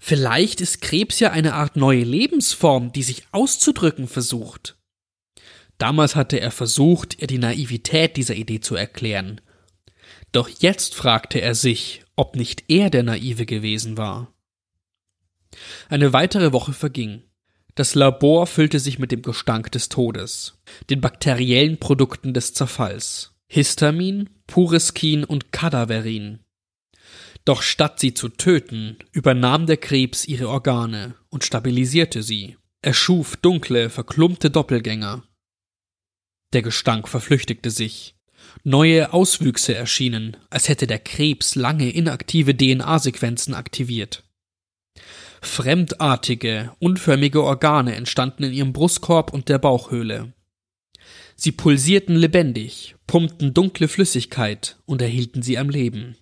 Vielleicht 0.00 0.60
ist 0.60 0.80
Krebs 0.80 1.20
ja 1.20 1.30
eine 1.30 1.54
Art 1.54 1.76
neue 1.76 2.04
Lebensform, 2.04 2.92
die 2.92 3.02
sich 3.02 3.24
auszudrücken 3.32 4.08
versucht. 4.08 4.76
Damals 5.78 6.14
hatte 6.14 6.40
er 6.40 6.50
versucht, 6.50 7.20
ihr 7.20 7.26
die 7.26 7.38
Naivität 7.38 8.16
dieser 8.16 8.34
Idee 8.34 8.60
zu 8.60 8.76
erklären. 8.76 9.40
Doch 10.30 10.48
jetzt 10.48 10.94
fragte 10.94 11.40
er 11.40 11.54
sich, 11.54 12.02
ob 12.22 12.36
nicht 12.36 12.62
er 12.68 12.88
der 12.88 13.02
Naive 13.02 13.46
gewesen 13.46 13.96
war. 13.96 14.32
Eine 15.88 16.12
weitere 16.12 16.52
Woche 16.52 16.72
verging. 16.72 17.24
Das 17.74 17.96
Labor 17.96 18.46
füllte 18.46 18.78
sich 18.78 19.00
mit 19.00 19.10
dem 19.10 19.22
Gestank 19.22 19.72
des 19.72 19.88
Todes, 19.88 20.62
den 20.88 21.00
bakteriellen 21.00 21.78
Produkten 21.78 22.32
des 22.32 22.54
Zerfalls, 22.54 23.34
Histamin, 23.48 24.30
Puriskin 24.46 25.24
und 25.24 25.50
Kadaverin. 25.50 26.38
Doch 27.44 27.62
statt 27.62 27.98
sie 27.98 28.14
zu 28.14 28.28
töten, 28.28 28.98
übernahm 29.10 29.66
der 29.66 29.78
Krebs 29.78 30.24
ihre 30.24 30.48
Organe 30.48 31.16
und 31.28 31.42
stabilisierte 31.42 32.22
sie. 32.22 32.56
Er 32.82 32.94
schuf 32.94 33.36
dunkle, 33.36 33.90
verklumpte 33.90 34.48
Doppelgänger. 34.48 35.24
Der 36.52 36.62
Gestank 36.62 37.08
verflüchtigte 37.08 37.72
sich. 37.72 38.14
Neue 38.64 39.12
Auswüchse 39.12 39.74
erschienen, 39.74 40.36
als 40.50 40.68
hätte 40.68 40.86
der 40.86 40.98
Krebs 40.98 41.54
lange 41.54 41.90
inaktive 41.90 42.56
DNA-Sequenzen 42.56 43.54
aktiviert. 43.54 44.22
Fremdartige, 45.40 46.72
unförmige 46.78 47.42
Organe 47.42 47.96
entstanden 47.96 48.44
in 48.44 48.52
ihrem 48.52 48.72
Brustkorb 48.72 49.32
und 49.32 49.48
der 49.48 49.58
Bauchhöhle. 49.58 50.32
Sie 51.34 51.50
pulsierten 51.50 52.14
lebendig, 52.14 52.94
pumpten 53.08 53.52
dunkle 53.52 53.88
Flüssigkeit 53.88 54.76
und 54.86 55.02
erhielten 55.02 55.42
sie 55.42 55.58
am 55.58 55.68
Leben. 55.68 56.16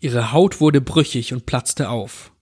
Ihre 0.00 0.32
Haut 0.32 0.60
wurde 0.60 0.82
brüchig 0.82 1.32
und 1.32 1.46
platzte 1.46 1.88
auf. 1.88 2.32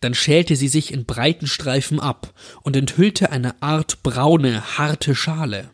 Dann 0.00 0.14
schälte 0.14 0.56
sie 0.56 0.68
sich 0.68 0.92
in 0.92 1.04
breiten 1.04 1.46
Streifen 1.46 2.00
ab 2.00 2.34
und 2.62 2.76
enthüllte 2.76 3.30
eine 3.30 3.62
Art 3.62 4.02
braune, 4.02 4.76
harte 4.78 5.14
Schale. 5.14 5.70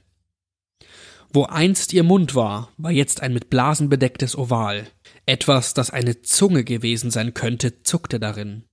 Wo 1.33 1.45
einst 1.45 1.93
ihr 1.93 2.03
Mund 2.03 2.35
war, 2.35 2.73
war 2.77 2.91
jetzt 2.91 3.23
ein 3.23 3.33
mit 3.33 3.51
Blasen 3.51 3.89
bedecktes 3.89 4.37
Oval. 4.37 4.89
Etwas, 5.27 5.75
das 5.75 5.91
eine 5.91 6.23
Zunge 6.23 6.65
gewesen 6.65 7.13
sein 7.13 7.35
könnte, 7.35 7.83
zuckte 7.85 8.19
darin. 8.19 8.65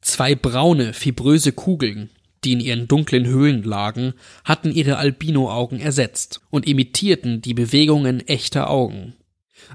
Zwei 0.00 0.36
braune, 0.36 0.92
fibröse 0.92 1.50
Kugeln, 1.50 2.10
die 2.44 2.52
in 2.52 2.60
ihren 2.60 2.86
dunklen 2.86 3.26
Höhlen 3.26 3.64
lagen, 3.64 4.14
hatten 4.44 4.70
ihre 4.70 4.98
Albinoaugen 4.98 5.80
ersetzt 5.80 6.40
und 6.50 6.68
imitierten 6.68 7.42
die 7.42 7.54
Bewegungen 7.54 8.20
echter 8.20 8.70
Augen. 8.70 9.14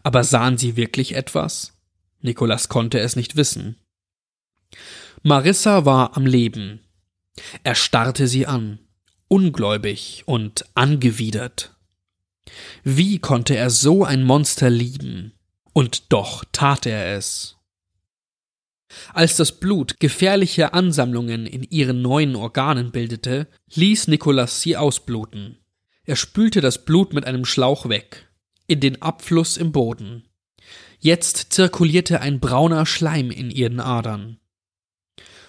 Aber 0.03 0.23
sahen 0.23 0.57
sie 0.57 0.77
wirklich 0.77 1.15
etwas? 1.15 1.73
Nikolas 2.21 2.69
konnte 2.69 2.99
es 2.99 3.17
nicht 3.17 3.35
wissen. 3.35 3.75
Marissa 5.23 5.83
war 5.83 6.15
am 6.15 6.25
Leben. 6.25 6.79
Er 7.63 7.75
starrte 7.75 8.27
sie 8.27 8.47
an, 8.47 8.79
ungläubig 9.27 10.23
und 10.25 10.65
angewidert. 10.73 11.70
Wie 12.83 13.19
konnte 13.19 13.55
er 13.55 13.69
so 13.69 14.03
ein 14.03 14.23
Monster 14.23 14.69
lieben? 14.69 15.33
Und 15.73 16.11
doch 16.11 16.43
tat 16.51 16.85
er 16.85 17.15
es. 17.15 17.57
Als 19.13 19.37
das 19.37 19.59
Blut 19.59 19.99
gefährliche 19.99 20.73
Ansammlungen 20.73 21.45
in 21.45 21.63
ihren 21.63 22.01
neuen 22.01 22.35
Organen 22.35 22.91
bildete, 22.91 23.47
ließ 23.73 24.07
Nikolas 24.07 24.61
sie 24.61 24.75
ausbluten. 24.75 25.57
Er 26.03 26.15
spülte 26.15 26.61
das 26.61 26.83
Blut 26.83 27.13
mit 27.13 27.25
einem 27.25 27.45
Schlauch 27.45 27.87
weg, 27.87 28.29
in 28.67 28.79
den 28.79 29.01
Abfluss 29.01 29.57
im 29.57 29.71
Boden. 29.71 30.27
Jetzt 30.99 31.53
zirkulierte 31.53 32.21
ein 32.21 32.39
brauner 32.39 32.85
Schleim 32.85 33.31
in 33.31 33.49
ihren 33.49 33.79
Adern. 33.79 34.39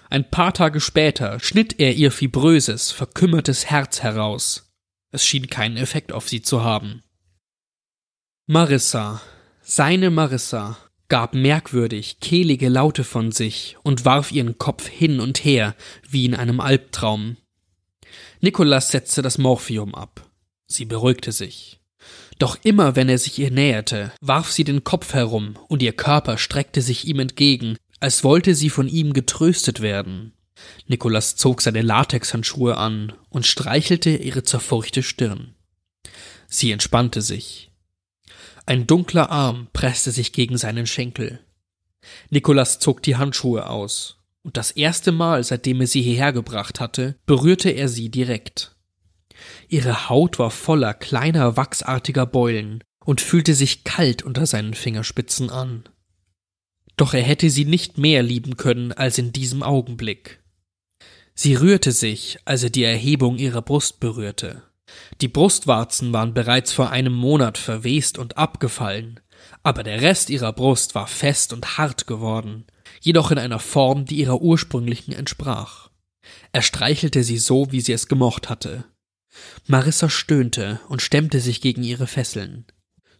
Ein 0.09 0.29
paar 0.29 0.53
Tage 0.53 0.79
später 0.79 1.39
schnitt 1.39 1.79
er 1.79 1.93
ihr 1.93 2.11
fibröses, 2.11 2.91
verkümmertes 2.91 3.65
Herz 3.65 4.01
heraus. 4.03 4.72
Es 5.13 5.23
schien 5.23 5.47
keinen 5.47 5.77
Effekt 5.77 6.11
auf 6.11 6.27
sie 6.27 6.41
zu 6.41 6.63
haben. 6.63 7.03
Marissa, 8.47 9.21
seine 9.61 10.09
Marissa, 10.09 10.77
gab 11.07 11.35
merkwürdig 11.35 12.19
kehlige 12.19 12.67
Laute 12.67 13.03
von 13.03 13.31
sich 13.31 13.77
und 13.83 14.05
warf 14.05 14.31
ihren 14.31 14.57
Kopf 14.57 14.87
hin 14.87 15.19
und 15.19 15.45
her, 15.45 15.75
wie 16.09 16.25
in 16.25 16.33
einem 16.33 16.59
Albtraum. 16.59 17.37
Nikolas 18.41 18.89
setzte 18.89 19.21
das 19.21 19.37
Morphium 19.37 19.93
ab. 19.93 20.27
Sie 20.65 20.85
beruhigte 20.85 21.31
sich. 21.31 21.79
Doch 22.39 22.57
immer 22.63 22.95
wenn 22.95 23.07
er 23.07 23.19
sich 23.19 23.37
ihr 23.37 23.51
näherte, 23.51 24.11
warf 24.19 24.51
sie 24.51 24.63
den 24.63 24.83
Kopf 24.83 25.13
herum 25.13 25.59
und 25.67 25.83
ihr 25.83 25.93
Körper 25.93 26.39
streckte 26.39 26.81
sich 26.81 27.05
ihm 27.05 27.19
entgegen, 27.19 27.77
als 27.99 28.23
wollte 28.23 28.55
sie 28.55 28.71
von 28.71 28.87
ihm 28.87 29.13
getröstet 29.13 29.81
werden. 29.81 30.33
Nikolas 30.87 31.35
zog 31.35 31.61
seine 31.61 31.81
Latexhandschuhe 31.81 32.77
an 32.77 33.13
und 33.29 33.45
streichelte 33.45 34.11
ihre 34.11 34.43
zerfurchte 34.43 35.03
Stirn. 35.03 35.55
Sie 36.47 36.71
entspannte 36.71 37.21
sich. 37.21 37.71
Ein 38.65 38.87
dunkler 38.87 39.29
Arm 39.29 39.67
presste 39.73 40.11
sich 40.11 40.33
gegen 40.33 40.57
seinen 40.57 40.85
Schenkel. 40.85 41.39
Nikolas 42.29 42.79
zog 42.79 43.01
die 43.01 43.15
Handschuhe 43.15 43.69
aus, 43.69 44.17
und 44.43 44.57
das 44.57 44.71
erste 44.71 45.11
Mal, 45.11 45.43
seitdem 45.43 45.81
er 45.81 45.87
sie 45.87 46.01
hierher 46.01 46.33
gebracht 46.33 46.79
hatte, 46.79 47.15
berührte 47.25 47.69
er 47.69 47.87
sie 47.87 48.09
direkt. 48.09 48.75
Ihre 49.69 50.09
Haut 50.09 50.37
war 50.37 50.51
voller 50.51 50.93
kleiner 50.93 51.57
wachsartiger 51.57 52.25
Beulen 52.25 52.83
und 53.03 53.21
fühlte 53.21 53.55
sich 53.55 53.83
kalt 53.83 54.21
unter 54.21 54.45
seinen 54.45 54.73
Fingerspitzen 54.73 55.49
an. 55.49 55.83
Doch 56.95 57.13
er 57.13 57.23
hätte 57.23 57.49
sie 57.49 57.65
nicht 57.65 57.97
mehr 57.97 58.21
lieben 58.21 58.57
können 58.57 58.91
als 58.91 59.17
in 59.17 59.33
diesem 59.33 59.63
Augenblick. 59.63 60.42
Sie 61.35 61.55
rührte 61.55 61.91
sich, 61.91 62.37
als 62.45 62.63
er 62.63 62.69
die 62.69 62.83
Erhebung 62.83 63.37
ihrer 63.37 63.61
Brust 63.61 63.99
berührte. 63.99 64.63
Die 65.21 65.27
Brustwarzen 65.27 66.13
waren 66.13 66.33
bereits 66.33 66.71
vor 66.71 66.91
einem 66.91 67.13
Monat 67.13 67.57
verwest 67.57 68.17
und 68.17 68.37
abgefallen, 68.37 69.19
aber 69.63 69.83
der 69.83 70.01
Rest 70.01 70.29
ihrer 70.29 70.53
Brust 70.53 70.95
war 70.95 71.07
fest 71.07 71.53
und 71.53 71.77
hart 71.77 72.07
geworden, 72.07 72.65
jedoch 73.01 73.31
in 73.31 73.39
einer 73.39 73.59
Form, 73.59 74.05
die 74.05 74.17
ihrer 74.17 74.41
ursprünglichen 74.41 75.13
entsprach. 75.13 75.89
Er 76.51 76.61
streichelte 76.61 77.23
sie 77.23 77.37
so, 77.37 77.71
wie 77.71 77.81
sie 77.81 77.93
es 77.93 78.07
gemocht 78.07 78.49
hatte. 78.49 78.85
Marissa 79.65 80.09
stöhnte 80.09 80.79
und 80.87 81.01
stemmte 81.01 81.39
sich 81.39 81.61
gegen 81.61 81.83
ihre 81.83 82.07
Fesseln. 82.07 82.65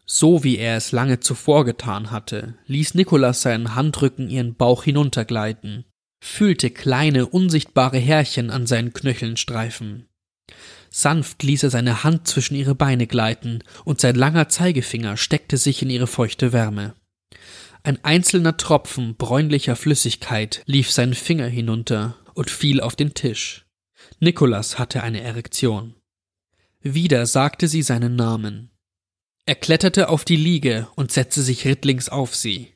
So 0.05 0.43
wie 0.43 0.57
er 0.57 0.77
es 0.77 0.91
lange 0.91 1.21
zuvor 1.21 1.65
getan 1.65 2.11
hatte, 2.11 2.55
ließ 2.67 2.93
Nikolas 2.93 3.41
seinen 3.41 3.73
Handrücken 3.73 4.29
ihren 4.29 4.55
Bauch 4.55 4.83
hinuntergleiten, 4.83 5.85
fühlte 6.23 6.69
kleine, 6.69 7.27
unsichtbare 7.27 7.97
Härchen 7.97 8.49
an 8.49 8.65
seinen 8.65 8.93
Knöcheln 8.93 9.35
streifen. 9.35 10.07
Sanft 10.89 11.43
ließ 11.43 11.63
er 11.63 11.69
seine 11.69 12.05
Hand 12.05 12.27
zwischen 12.27 12.55
ihre 12.55 12.75
Beine 12.75 13.07
gleiten, 13.07 13.59
und 13.83 13.99
sein 13.99 14.15
langer 14.15 14.47
Zeigefinger 14.47 15.17
steckte 15.17 15.57
sich 15.57 15.81
in 15.81 15.89
ihre 15.89 16.07
feuchte 16.07 16.53
Wärme. 16.53 16.95
Ein 17.83 18.01
einzelner 18.05 18.55
Tropfen 18.55 19.15
bräunlicher 19.17 19.75
Flüssigkeit 19.75 20.63
lief 20.65 20.91
seinen 20.91 21.13
Finger 21.13 21.47
hinunter 21.47 22.15
und 22.35 22.49
fiel 22.49 22.79
auf 22.79 22.95
den 22.95 23.13
Tisch. 23.13 23.65
Nikolas 24.21 24.79
hatte 24.79 25.03
eine 25.03 25.21
Erektion. 25.21 25.93
Wieder 26.81 27.25
sagte 27.25 27.67
sie 27.67 27.81
seinen 27.81 28.15
Namen. 28.15 28.71
Er 29.45 29.55
kletterte 29.55 30.07
auf 30.07 30.23
die 30.23 30.37
Liege 30.37 30.87
und 30.95 31.11
setzte 31.11 31.41
sich 31.41 31.65
rittlings 31.65 32.07
auf 32.07 32.33
sie. 32.33 32.72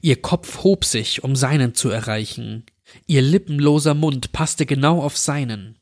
Ihr 0.00 0.20
Kopf 0.20 0.62
hob 0.62 0.84
sich, 0.84 1.24
um 1.24 1.36
seinen 1.36 1.74
zu 1.74 1.90
erreichen. 1.90 2.64
Ihr 3.06 3.22
lippenloser 3.22 3.94
Mund 3.94 4.32
passte 4.32 4.66
genau 4.66 5.00
auf 5.00 5.16
seinen. 5.16 5.78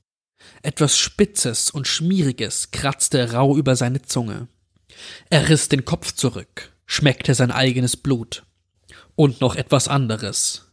Etwas 0.63 0.99
Spitzes 0.99 1.71
und 1.71 1.87
Schmieriges 1.87 2.71
kratzte 2.71 3.33
rau 3.33 3.57
über 3.57 3.77
seine 3.77 4.03
Zunge. 4.03 4.49
Er 5.31 5.49
riss 5.49 5.69
den 5.69 5.85
Kopf 5.85 6.13
zurück, 6.13 6.73
schmeckte 6.87 7.35
sein 7.35 7.51
eigenes 7.51 7.97
Blut. 7.97 8.45
Und 9.15 9.41
noch 9.41 9.57
etwas 9.57 9.89
anderes. 9.89 10.73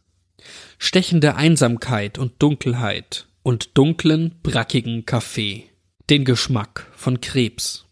Stechende 0.78 1.36
Einsamkeit 1.36 2.18
und 2.18 2.42
Dunkelheit 2.42 3.26
und 3.42 3.76
dunklen, 3.76 4.40
brackigen 4.42 5.06
Kaffee. 5.06 5.70
Den 6.10 6.24
Geschmack 6.24 6.86
von 6.94 7.20
Krebs. 7.20 7.86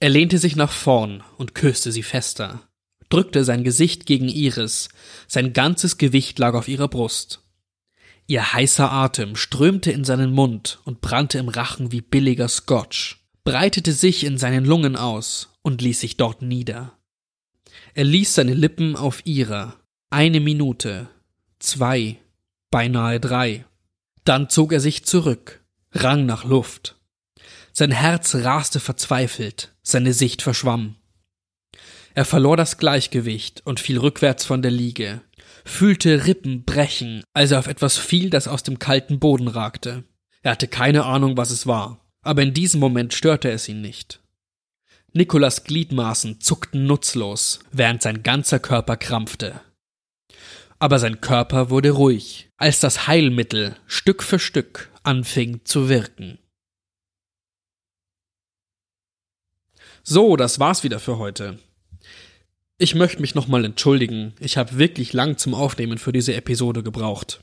Er 0.00 0.08
lehnte 0.08 0.38
sich 0.38 0.56
nach 0.56 0.72
vorn 0.72 1.22
und 1.36 1.54
küsste 1.54 1.92
sie 1.92 2.02
fester, 2.02 2.68
drückte 3.10 3.44
sein 3.44 3.64
Gesicht 3.64 4.06
gegen 4.06 4.28
ihres, 4.28 4.88
sein 5.28 5.52
ganzes 5.52 5.98
Gewicht 5.98 6.38
lag 6.38 6.54
auf 6.54 6.68
ihrer 6.68 6.88
Brust. 6.88 7.42
Ihr 8.26 8.52
heißer 8.52 8.90
Atem 8.90 9.36
strömte 9.36 9.90
in 9.90 10.04
seinen 10.04 10.32
Mund 10.32 10.78
und 10.84 11.00
brannte 11.00 11.38
im 11.38 11.48
Rachen 11.48 11.92
wie 11.92 12.00
billiger 12.00 12.48
Scotch, 12.48 13.18
breitete 13.44 13.92
sich 13.92 14.24
in 14.24 14.38
seinen 14.38 14.64
Lungen 14.64 14.96
aus 14.96 15.50
und 15.62 15.82
ließ 15.82 16.00
sich 16.00 16.16
dort 16.16 16.40
nieder. 16.40 16.96
Er 17.94 18.04
ließ 18.04 18.34
seine 18.34 18.54
Lippen 18.54 18.96
auf 18.96 19.26
ihrer, 19.26 19.76
eine 20.10 20.40
Minute, 20.40 21.08
zwei, 21.58 22.18
beinahe 22.70 23.18
drei. 23.18 23.64
Dann 24.24 24.48
zog 24.48 24.72
er 24.72 24.80
sich 24.80 25.04
zurück, 25.04 25.60
rang 25.92 26.24
nach 26.26 26.44
Luft. 26.44 26.96
Sein 27.72 27.90
Herz 27.90 28.34
raste 28.34 28.78
verzweifelt, 28.80 29.74
seine 29.82 30.12
Sicht 30.12 30.42
verschwamm. 30.42 30.96
Er 32.20 32.26
verlor 32.26 32.58
das 32.58 32.76
Gleichgewicht 32.76 33.62
und 33.64 33.80
fiel 33.80 33.98
rückwärts 33.98 34.44
von 34.44 34.60
der 34.60 34.70
Liege, 34.70 35.22
fühlte 35.64 36.26
Rippen 36.26 36.64
brechen, 36.64 37.24
als 37.32 37.50
er 37.50 37.58
auf 37.58 37.66
etwas 37.66 37.96
fiel, 37.96 38.28
das 38.28 38.46
aus 38.46 38.62
dem 38.62 38.78
kalten 38.78 39.18
Boden 39.18 39.48
ragte. 39.48 40.04
Er 40.42 40.50
hatte 40.52 40.68
keine 40.68 41.06
Ahnung, 41.06 41.38
was 41.38 41.50
es 41.50 41.66
war, 41.66 42.04
aber 42.20 42.42
in 42.42 42.52
diesem 42.52 42.78
Moment 42.78 43.14
störte 43.14 43.50
es 43.50 43.70
ihn 43.70 43.80
nicht. 43.80 44.20
Nikolas 45.14 45.64
Gliedmaßen 45.64 46.42
zuckten 46.42 46.84
nutzlos, 46.84 47.60
während 47.72 48.02
sein 48.02 48.22
ganzer 48.22 48.58
Körper 48.58 48.98
krampfte. 48.98 49.62
Aber 50.78 50.98
sein 50.98 51.22
Körper 51.22 51.70
wurde 51.70 51.92
ruhig, 51.92 52.50
als 52.58 52.80
das 52.80 53.06
Heilmittel 53.06 53.76
Stück 53.86 54.22
für 54.22 54.38
Stück 54.38 54.90
anfing 55.04 55.64
zu 55.64 55.88
wirken. 55.88 56.38
So, 60.02 60.36
das 60.36 60.60
war's 60.60 60.84
wieder 60.84 61.00
für 61.00 61.16
heute. 61.16 61.58
Ich 62.82 62.94
möchte 62.94 63.20
mich 63.20 63.34
nochmal 63.34 63.66
entschuldigen. 63.66 64.32
Ich 64.40 64.56
habe 64.56 64.78
wirklich 64.78 65.12
lang 65.12 65.36
zum 65.36 65.52
Aufnehmen 65.52 65.98
für 65.98 66.12
diese 66.12 66.34
Episode 66.34 66.82
gebraucht. 66.82 67.40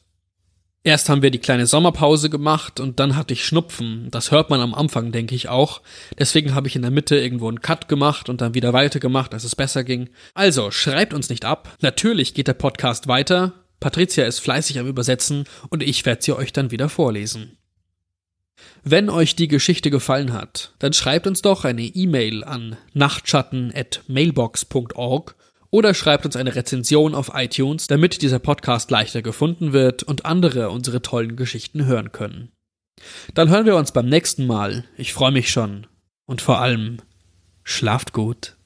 Erst 0.83 1.09
haben 1.09 1.21
wir 1.21 1.29
die 1.29 1.37
kleine 1.37 1.67
Sommerpause 1.67 2.31
gemacht 2.31 2.79
und 2.79 2.99
dann 2.99 3.15
hatte 3.15 3.35
ich 3.35 3.45
Schnupfen. 3.45 4.07
Das 4.09 4.31
hört 4.31 4.49
man 4.49 4.61
am 4.61 4.73
Anfang, 4.73 5.11
denke 5.11 5.35
ich 5.35 5.47
auch. 5.47 5.83
Deswegen 6.17 6.55
habe 6.55 6.67
ich 6.67 6.75
in 6.75 6.81
der 6.81 6.89
Mitte 6.89 7.19
irgendwo 7.19 7.49
einen 7.49 7.61
Cut 7.61 7.87
gemacht 7.87 8.29
und 8.29 8.41
dann 8.41 8.55
wieder 8.55 8.73
weitergemacht, 8.73 9.35
als 9.35 9.43
es 9.43 9.55
besser 9.55 9.83
ging. 9.83 10.09
Also, 10.33 10.71
schreibt 10.71 11.13
uns 11.13 11.29
nicht 11.29 11.45
ab. 11.45 11.77
Natürlich 11.81 12.33
geht 12.33 12.47
der 12.47 12.53
Podcast 12.53 13.07
weiter. 13.07 13.53
Patricia 13.79 14.25
ist 14.25 14.39
fleißig 14.39 14.79
am 14.79 14.87
Übersetzen 14.87 15.43
und 15.69 15.83
ich 15.83 16.03
werde 16.07 16.23
sie 16.23 16.35
euch 16.35 16.51
dann 16.51 16.71
wieder 16.71 16.89
vorlesen. 16.89 17.56
Wenn 18.83 19.09
euch 19.09 19.35
die 19.35 19.47
Geschichte 19.47 19.89
gefallen 19.89 20.33
hat, 20.33 20.73
dann 20.79 20.93
schreibt 20.93 21.27
uns 21.27 21.41
doch 21.41 21.65
eine 21.65 21.83
E-Mail 21.83 22.43
an 22.43 22.77
nachtschatten@mailbox.org 22.93 25.35
oder 25.69 25.93
schreibt 25.93 26.25
uns 26.25 26.35
eine 26.35 26.55
Rezension 26.55 27.15
auf 27.15 27.31
iTunes, 27.33 27.87
damit 27.87 28.21
dieser 28.21 28.39
Podcast 28.39 28.91
leichter 28.91 29.21
gefunden 29.21 29.73
wird 29.73 30.03
und 30.03 30.25
andere 30.25 30.69
unsere 30.69 31.01
tollen 31.01 31.35
Geschichten 31.35 31.85
hören 31.85 32.11
können. 32.11 32.51
Dann 33.33 33.49
hören 33.49 33.65
wir 33.65 33.75
uns 33.75 33.91
beim 33.91 34.07
nächsten 34.07 34.47
Mal. 34.47 34.85
Ich 34.97 35.13
freue 35.13 35.31
mich 35.31 35.51
schon. 35.51 35.87
Und 36.25 36.41
vor 36.41 36.59
allem, 36.59 36.97
schlaft 37.63 38.13
gut. 38.13 38.56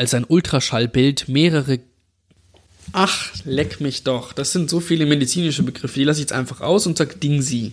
Als 0.00 0.14
ein 0.14 0.24
Ultraschallbild 0.26 1.28
mehrere 1.28 1.80
Ach, 2.92 3.30
leck 3.44 3.82
mich 3.82 4.02
doch. 4.02 4.32
Das 4.32 4.50
sind 4.50 4.70
so 4.70 4.80
viele 4.80 5.04
medizinische 5.04 5.62
Begriffe, 5.62 5.98
die 5.98 6.04
lasse 6.04 6.20
ich 6.20 6.22
jetzt 6.22 6.32
einfach 6.32 6.62
aus 6.62 6.86
und 6.86 6.96
sage 6.96 7.16
Dingsi. 7.16 7.72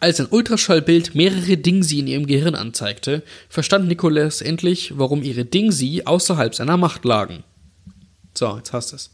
Als 0.00 0.18
ein 0.18 0.26
Ultraschallbild 0.28 1.14
mehrere 1.14 1.56
Dingsi 1.56 2.00
in 2.00 2.08
ihrem 2.08 2.26
Gehirn 2.26 2.56
anzeigte, 2.56 3.22
verstand 3.48 3.86
Nicholas 3.86 4.42
endlich, 4.42 4.98
warum 4.98 5.22
ihre 5.22 5.44
Dingsi 5.44 6.02
außerhalb 6.04 6.52
seiner 6.52 6.76
Macht 6.76 7.04
lagen. 7.04 7.44
So, 8.34 8.56
jetzt 8.56 8.72
hast 8.72 8.90
du 8.90 8.96
es. 8.96 9.10